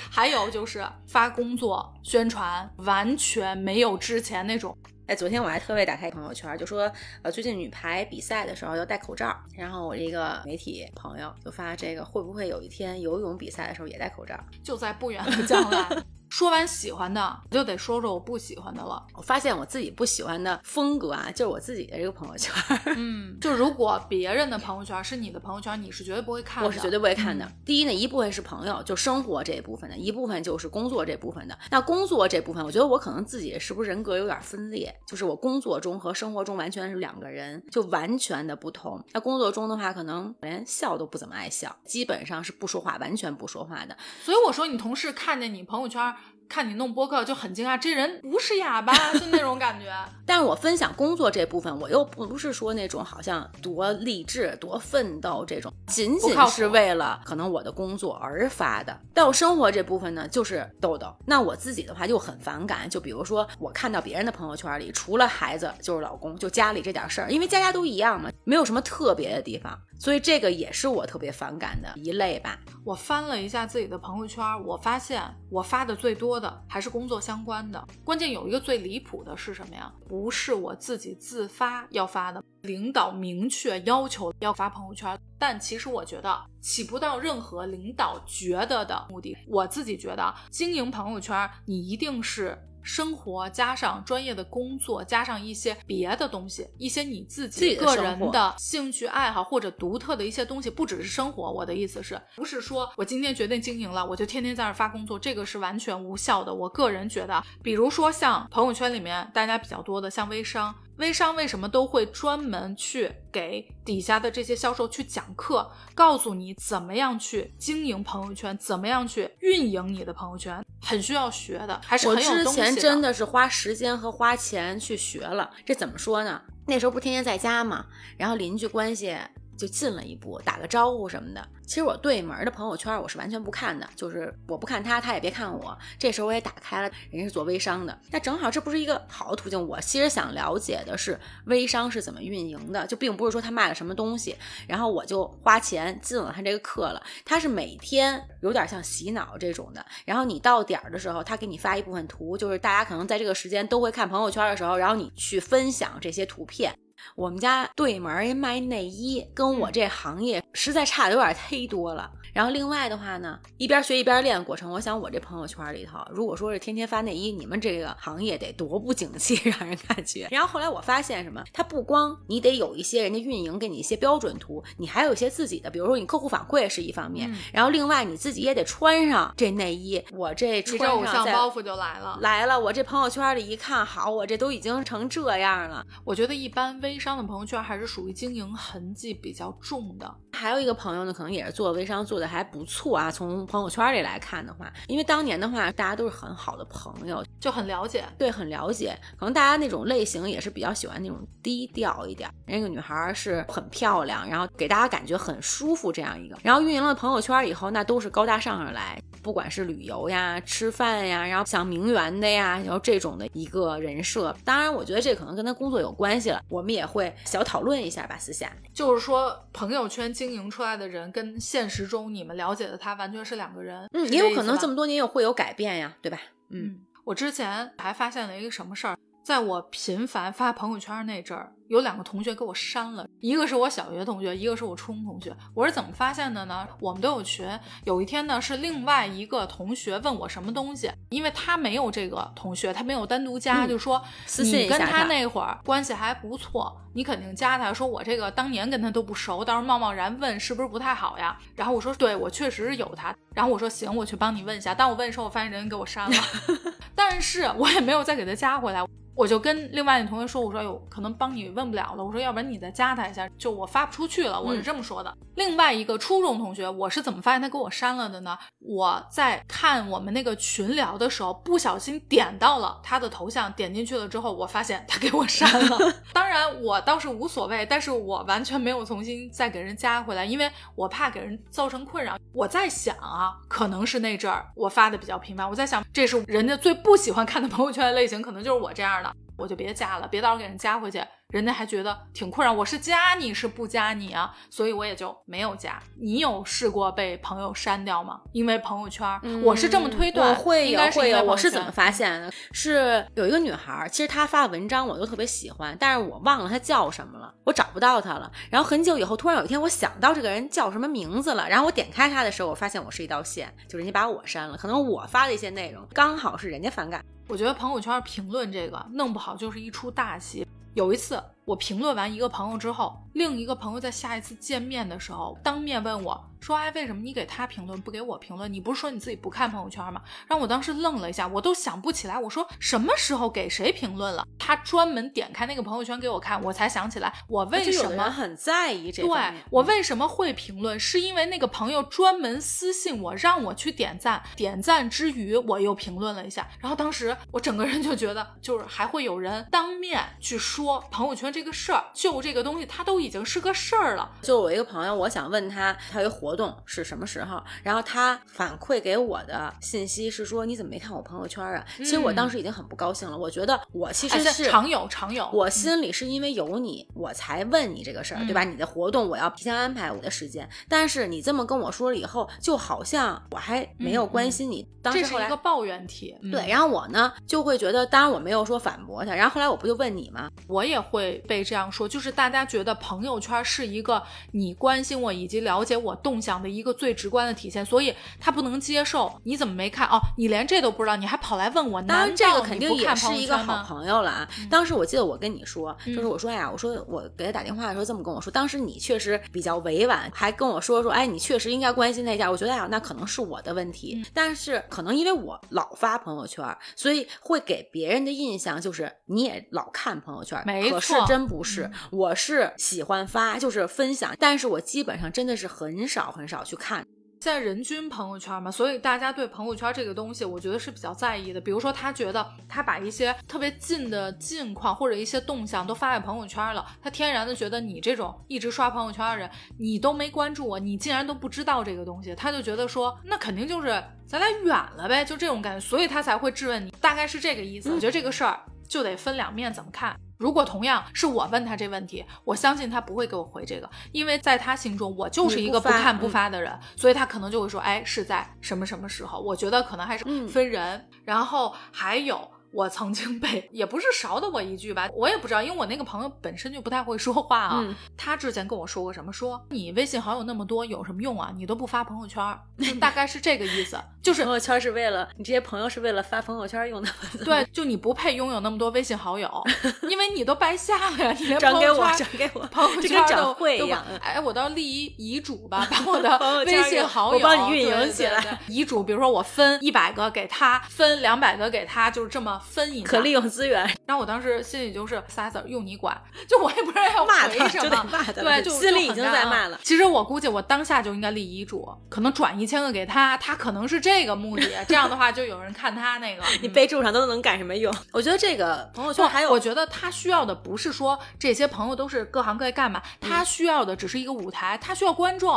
[0.08, 4.76] 还有就是发工作宣传，完全没有之前那种。
[5.10, 6.88] 哎，昨天我还特别打开朋友圈，就说
[7.22, 9.36] 呃，最近女排比赛的时候要戴口罩。
[9.56, 14.38] 然后我这个媒体朋友就发这个，会不会有一天游泳比赛的时候也戴口罩？
[14.62, 15.84] 就在不远的将来。
[16.30, 19.04] 说完喜欢的，我就得说说我不喜欢的了。
[19.14, 22.54] 我发现我自己不喜欢的风格啊，就是我自己的这个朋友圈。
[22.96, 26.68] 嗯，就如果别人的朋友圈是你的朋友圈，你是绝对不会看的。
[26.68, 27.50] 我是绝对不会看的。
[27.66, 31.58] 第一呢，一部分是朋友，就生活这一部分的；一部分就是工作这部分的。
[31.68, 34.94] 那工作这部分，我觉得我可能自己是不是人格有点分裂？
[35.06, 39.04] 就是我工作中和生活中完全是两个人，就完全的不同。
[39.12, 43.96] 那工作中的话，可能连笑都不怎么爱笑，基本上是不说话，完全不说话的。
[44.22, 46.14] 所以我说，你同事看见你朋友圈。
[46.50, 49.86] 看你弄播客就很惊讶，这人不是哑巴， 就那种感觉。
[50.26, 59.00] 但是我分享工作这部分，我又不是说那种好像多励志、多奋斗这种，仅仅是为了可能我的工作而发的。
[59.14, 61.14] 但我生活这部分呢，就是豆豆。
[61.24, 69.78] 那我自己的话就很反感，就比如说我看到别人的朋友圈里，除了孩子就是老公，就家里这点事儿，因为家家都一样嘛，没有什么特别的地方。
[70.00, 72.58] 所以这个也是我特别反感的一类吧。
[72.86, 77.86] 我翻了一下自己的朋友圈，我发现我发的最多的还是工作相关的。
[78.02, 79.92] 关键有一个最离谱的是什么呀？
[80.08, 85.18] 不是我自己自发要发的，领导明确要求要发朋友圈。
[85.38, 89.36] 但其实我觉得起不到任何领导觉得的目的。
[89.46, 92.58] 我自己觉得经营朋友圈，你一定是。
[92.82, 101.50] 生活加上专业的工作，加上一些别的东西，一些你自己个人的兴趣爱好或者独特的一些东西，不只是生活。
[101.50, 106.54] 我的意思是不是说我今天决定经营了，我就天天在那发工作，这个是完全无效的。
[106.54, 110.74] 我个人觉得，比如说像朋友圈里面大家比较多的，像微商。
[111.00, 122.62] 微商为什么都会专门去给底下的这些销售去讲课，告诉你怎么样去经营朋友圈，怎么样去运营你的朋友圈，很需要学的，还是很有东西的。
[122.62, 126.42] 我之前真的是花时间和花钱去学了，这怎么说呢？
[126.66, 127.86] 那时候不天天在家嘛，
[128.18, 129.16] 然后邻居关系
[129.60, 131.48] 就进了一步，打个招呼什么的。
[131.66, 135.76] 其实我对门的朋友圈我是完全不看的，就是我不看他，他也别看我。
[135.98, 139.68] 这时候我也打开了，人家是做微商的，那正好这不是一个好的途径。
[139.68, 144.34] 我其实想了解的是微商是怎么运营的，就并不是说他卖了什么东西，
[144.66, 147.00] 然后我就花钱进了他这个课了。
[147.24, 156.74] 他是每天有点像洗脑这种的，然后你到点儿的时候，他给你发一部分图，就是大家可能在这个时间都会看朋友圈的时候，然后你去分享这些图片。
[157.16, 162.10] 我们家对门卖内衣，跟我这行业实在差的有点忒多了。
[162.32, 170.28] 然后另外的话呢，一边学一边练过程，我想我这朋友圈里头，如果说是天天发内衣，你们这个行业得多不景气， 让人感觉。
[170.30, 180.00] 然后后来我发现什么，它不光你得有一些人家运营给你一些标准图，你还有一些自己的，比如说你客户反馈是一方面，然后另外你自己也得穿上这内衣。
[180.12, 182.58] 我这穿上，偶像包袱就来了，来了。
[182.58, 185.84] 我这朋友圈里一看，好，我这都已经成这样了。
[186.04, 190.12] 我觉得一般微商的朋友圈还是属于经营痕迹比较重的。
[190.32, 193.10] 还有一个朋友呢，可能也是做微商做的还不错啊。
[193.10, 198.98] 从朋友圈里来看的话，因为当年的话，大家都是很好的朋友，就很了解，对，很了解。
[199.18, 202.30] 可能大家那种类型也是比较喜欢那种低调一点。
[202.46, 206.38] 那个女孩是很漂亮，然后给大家感觉很舒服这样一个。
[206.42, 214.34] 然后运营了朋友圈以后，那都是高大上而来，不管是旅游呀、吃饭呀，然后像名媛的呀，然后这种的一个人设。
[214.44, 216.40] 当然，我觉得这可能跟他工作有关系了。
[216.48, 216.79] 我们也。
[216.80, 218.50] 也会小讨论一下吧，私下。
[218.72, 223.86] 就是说，朋友圈经营出来的人跟现实中你们了解的他完全是两个人。
[223.92, 226.18] 嗯，也有可能这么多年也会有改变呀，对吧？
[226.48, 235.32] 嗯，嗯，我之前还发现了一个什么事儿，在我频繁发朋友圈那阵儿，有两个同学给我删了，一个是我小学同学，一个是我初中同学。
[235.54, 236.66] 我是怎么发现的呢？
[236.80, 237.48] 我们都有群，
[237.84, 247.72] 有一天呢是另外一个同学问我什么东西，因为他没有这个同学，他没有单独加，嗯就说私信你跟他那会儿关系还不错，你肯定加他。
[247.72, 251.38] 说我这个当年跟他都不熟，到时候贸贸然问是不是不太好呀？
[251.54, 253.14] 然后我说对，我确实是有他。
[253.32, 254.74] 然后我说行，我去帮你问一下。
[254.74, 256.16] 当我问的时候，我发现人给我删了，
[256.96, 258.84] 但是我也没有再给他加回来。
[259.14, 262.04] 我就跟另外那同学说，我说有，可能帮你问不了了。
[262.04, 265.14] 我说要不然你再加他一下，就我发不出去了，我是这么说的。
[265.34, 268.38] 另外一个初中同学，我是怎么发现他给我删了的呢？
[268.58, 275.78] 我在看我们那个群聊的时候，不小心点到了他的头像，点进去了之后，我发现他给我删了。
[276.14, 282.18] 当然我倒是无所谓，但是我完全没有重新再给人加回来，因为我怕给人造成困扰。
[282.32, 289.09] 我在想啊，可能是那阵儿我发的比较频繁，我在想这是人家最不喜欢看的朋友圈的类型，可能就是我这样的。
[289.40, 292.52] 我就别加了，别到时候给人加回去，人家还觉得挺困扰。
[292.52, 295.80] 我是加你是不加你啊，所以我也就没有加。
[296.00, 298.20] 你有试过被朋友删掉吗？
[298.32, 302.32] 因为朋友圈，我是这么推断，会有应该会我是怎么发现的？
[302.52, 308.30] 是有一个女孩儿，其实她发的文章我都特别喜欢，但是我忘了她叫什么了，我找不到她了。
[308.50, 317.04] 然后很久以后，突然有一天我想到这个人叫什么名字了，然后我点开她的时候，我发现我是一道线，就人家把我删了，可能我发的一些内容刚好是人家反感。
[317.28, 320.44] 我觉得朋友圈评论这个弄不好就是一出大戏。
[320.74, 328.50] 有一次我评论完一个朋友之后，另一个朋友在下一次见面的时候当面问我说：“哎，为什么你给他评论不给我评论？
[328.50, 334.24] 你不是说你自己不看朋友圈吗？”让我当时愣了一下，我都想不起来，我说什么时候给谁评论了？
[334.38, 339.42] 他专门点开那个朋友圈给我看，我才想起来我为什么很在意这对方面。
[339.42, 344.22] 嗯我为什么会评论，是因为那个朋友专门私信我，让我去点赞。
[344.36, 346.48] 点赞之余，我又评论了一下。
[346.60, 354.10] 然后当时我整个人就觉得，就是还会有人当面去说朋友圈这个事儿，就这个东西，它都已经是个事儿了。
[354.22, 357.42] 就我一个朋友，我想问他，他有一活动是什么时候？
[357.62, 361.64] 然后他反馈给我的信息是说，你怎么没看我朋友圈啊？
[361.78, 364.50] 其实我当时已经很不高兴了，我觉得我其哎实是。
[364.50, 368.44] 常有常有，我心里是因为有你，我才问你这个事儿，对吧？
[368.44, 374.66] 你的活动我要提前安排我的时间，但是你这么跟我说了以后，就好像我还没有关心你。
[374.82, 376.16] 当时是一个抱怨题。
[376.22, 380.30] 嗯对，然后我呢就会觉得，当然我没有说反驳他，然后后来我不就问你吗？
[380.46, 384.02] 我也会被这样说，就是大家觉得朋友圈是一个
[384.32, 389.12] 你关心我以及了解我动向的一个最直观的体现，所以他不能接受。
[389.24, 389.86] 你怎么没看？
[389.88, 391.82] 哦，你连这都不知道，你还跑来问我？
[391.82, 393.62] 当然，这个肯定也是一个好？
[393.64, 394.28] 朋友了啊。
[394.50, 402.30] 当时我记得我跟你说，就是嗯我说哎呀，我说我给他打电话的时候这么跟我说，当时你确实比较委婉，还跟我说说，哎，你确实应该关心他一下。
[402.30, 406.44] 我觉得哎呀，那可能是我的问嗯题，但是可能因为我老发朋友圈，
[406.74, 416.86] 所以会给别人的印象就是你也老看朋友圈，没可是错真不是，嗯我是喜欢发，就是分享，但是我基本上真的是很少很少去看。
[417.22, 421.40] 现在人均朋友圈嘛，所以大家对朋友圈这个东西，我觉得是比较在意的。
[421.40, 433.68] 比如说，他觉得他把一些特别近的近况或者一些动向都发在朋友圈了，他天然的觉得你这种一直刷朋友圈的人，你都没关注我，你竟然都不知道这个东西，他就觉得说，那肯定就是
[434.06, 437.70] 咱俩远了呗，就这种感觉，所以他才会质问你，大概是这个意思。
[437.70, 438.40] 我觉得这个事儿
[438.70, 439.94] 就得分两面怎么看。
[440.16, 449.18] 如果同样是我问他这问题，我相信他不会给我回这个，因为在他心中我就是一个不看不嗯发的人，所以他可能就会说，哎，是在什么什么时候？
[449.18, 452.30] 我觉得可能还是嗯分人，然后还有。
[452.52, 457.58] 我曾经被也不是勺的我一句吧，我也不知道，因为我那个朋友本身就不太会说话啊。
[457.60, 461.30] 嗯他之前跟我说过什么，说你微信好友那么多有什么用啊？
[461.36, 462.22] 你都不发朋友圈，
[462.58, 466.88] 就大概是这个意思，就是 朋友圈是为了你这些朋友是为了发朋友圈用的，
[467.24, 469.30] 对，就你不配拥有那么多微信好友，
[469.88, 473.84] 因为你都白瞎了呀，你连转给我，朋友圈转给我，朋友圈都会一样。
[473.90, 485.96] 嗯哎，我倒立遗遗嘱吧，把我的微信好友我帮你运营对对起来对遗嘱，比如说我分一百个给他，分两百个给他，就是这么分一下可利用资源，然后我当时心里就是仨字儿，用你管，
[486.28, 487.86] 就我也不知道要骂他回什么。
[488.14, 489.58] 对，就心里已经在骂了。
[489.62, 496.22] 其实我估计我当下就应该立遗嘱，可能转一千个给他，他可能是这个目的，这样的话就有人看他那个。
[496.40, 497.74] 你嗯备注上都能干什么用？
[497.92, 505.32] 我觉得这个朋友圈还有，我觉得他需要的不是说这些朋友都是各行各业干嘛，嗯他需要的只是一个舞台，他需要观众，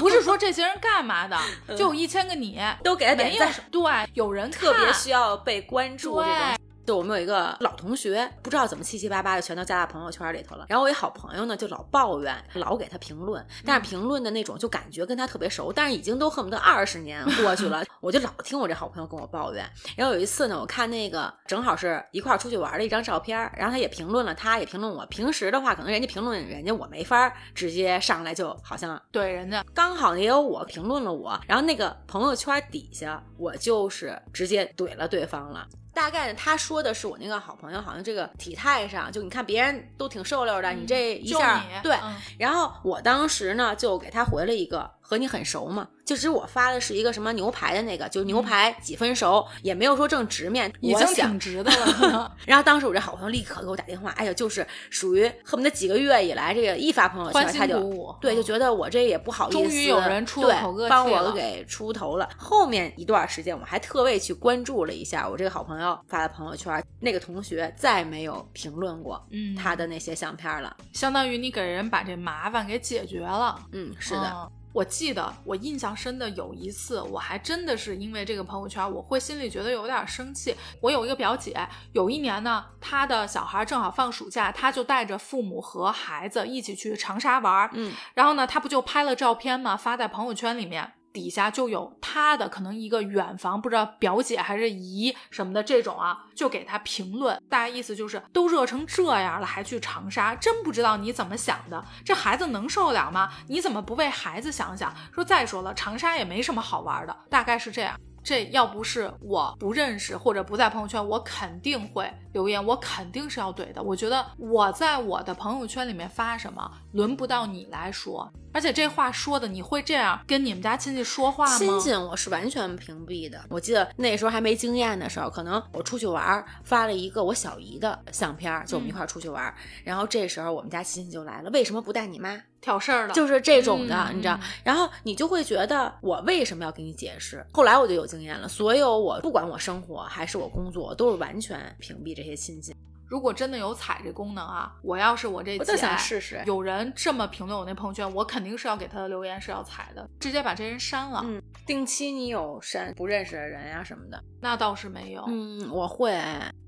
[0.00, 1.38] 不是说这些人干嘛的，
[1.76, 3.82] 就有一千个你，都给他点赞对，
[4.14, 6.56] 有人特别需要被关注这种。
[6.84, 10.66] 就我们有一个老同学，不知道怎么七七八八的全都加到朋友圈里头了。
[10.68, 19.64] 然后我一好朋友呢，就老抱怨，老给他评论，但是评论的那种就感觉跟他特别熟，但是已经都恨不得二十年过去了， 我就老听我这好朋友跟我抱怨。
[19.96, 25.06] 然后有一次呢，我看那个正好是一块儿出去玩的一张照片，然后他也评论了，他也评论我。
[25.06, 35.64] 平时的话，可能人家评论人家我没法直接上来就好像怼人家刚好也有我评论了我，然后那个朋友圈底下我就是直接怼了对方了。
[35.94, 41.96] 大概呢，他说的是我那个好朋友，好像这个体态上，就你看别人都挺瘦溜的，你这一下对。
[42.38, 45.86] 然后我当时呢，就给他回了一个和你很熟嘛。
[46.06, 52.34] 就是我发的是一个什么牛排的那个，就牛排几分熟，也没有说正直面，已经挺直的了。
[52.44, 62.28] 然后当时我这好朋友立刻给我打电话，哎呀，就是属于恨不得几个月以来，这个一发朋友圈他就对，就觉得我这也不好意思，终于有人出口恶气帮我给出头了。
[62.36, 69.24] 后面一段时间，我还特为去关注了一下我这个好朋友发的朋友圈，那个同学再没有评论过
[69.56, 73.58] 他的那些相片了，相当于你给人把这麻烦给解决了。
[73.72, 74.50] 嗯，是的。
[74.72, 80.54] 我记得我印象深的有一次，我还真的是因为这个朋友圈，我会心里觉得有点生气。
[80.80, 81.54] 我有一个表姐，
[81.92, 87.68] 有一年呢，她的小孩正好放暑假，她就带着父母和孩子一起去长沙玩。
[87.74, 89.76] 嗯，然后呢，她不就拍了照片嘛？
[89.76, 90.92] 发在朋友圈里面。
[91.12, 103.30] 底下就有他的可能一个远房不知道表姐还是姨什么的这种啊，就给他评论，大概意思就是都热成这样了还去长沙，真不知道你怎么想的，这孩子能受得了吗？
[103.48, 104.94] 你怎么不为孩子想想？
[105.12, 107.98] 说再说了，长沙也没什么好玩的，大概是这样。
[108.24, 113.82] 这要不是我不认识或者不在朋友圈，我肯定会留言，我肯定是要怼的。
[113.82, 118.32] 我觉得我在我的朋友圈里面发什么，轮不到你来说。
[118.52, 121.58] 而且这话说的，你会这样跟你们家亲戚说话吗？
[121.58, 123.40] 亲戚我是完全屏蔽的。
[123.48, 129.52] 我记得那时候还没经验的时候，可能我出去玩发了一个我小姨的相片，就我们一块出去玩，
[129.84, 132.40] 然后这时候我们家亲戚就来了，为什么不带你妈？
[132.60, 134.38] 挑事儿了，就是这种的，你知道？
[134.62, 137.44] 然后你就会觉得我为什么要给你解释？
[137.52, 142.72] 后来我就有经验了，所有我不管我生活还是我工作，都是完全屏蔽这些亲戚。
[143.12, 146.42] 如果真的有踩这功能啊，我要是我这姐，想试试。
[146.46, 151.20] 有人这么评论我那朋友圈，我肯定是要给他的留言是要踩的，直接把这人删了。
[151.22, 154.18] 嗯，定期你有删不认识的人呀什么的？
[154.40, 155.22] 那倒是没有。
[155.28, 156.18] 嗯，我会。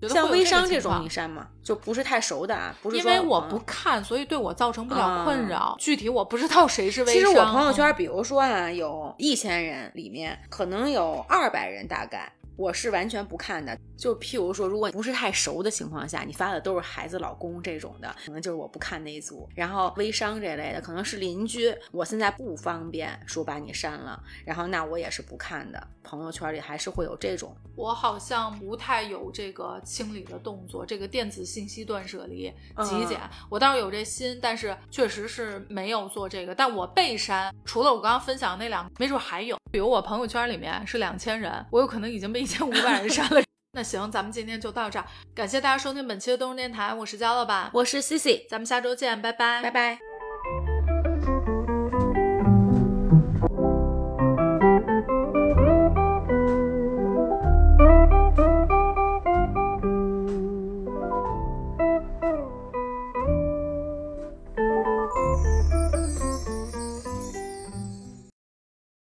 [0.07, 1.49] 像微商这种你删吗？
[1.62, 5.74] 就不是太熟的啊，不是因为我不看，所以对我造成不了困扰。
[5.78, 7.14] 具体我不知道谁是微商。
[7.14, 12.30] 其实我朋友圈，比如说啊，有一千人里面，可能有二百人大概。
[12.57, 19.48] 我是完全不看的，就譬如说，如果不是太熟的情况下，你发的都是孩子、老公这种的，可能就是我不看那一组。
[19.55, 25.88] 然后微商这类的，可能是邻居，我现在不方便说把你删了，然后那我也是不看的。
[26.02, 32.52] 朋友圈里还是会有这种，我好像不太有这个清理的动作，这个电子信息断舍离、
[32.82, 36.55] 极简，我倒是有这心，但是确实是没有做这个。
[36.55, 39.59] 但我被删，除了我刚刚分享那两，没准还有。
[39.72, 43.42] 比如我朋友圈里面是两千人，我有可能已经被一千五百人删了。
[43.72, 50.13] 那行，咱们今天就到这儿，感谢大家收听本期的东日电台，我是焦老板，我是 C C，咱们下周见，拜拜，拜拜。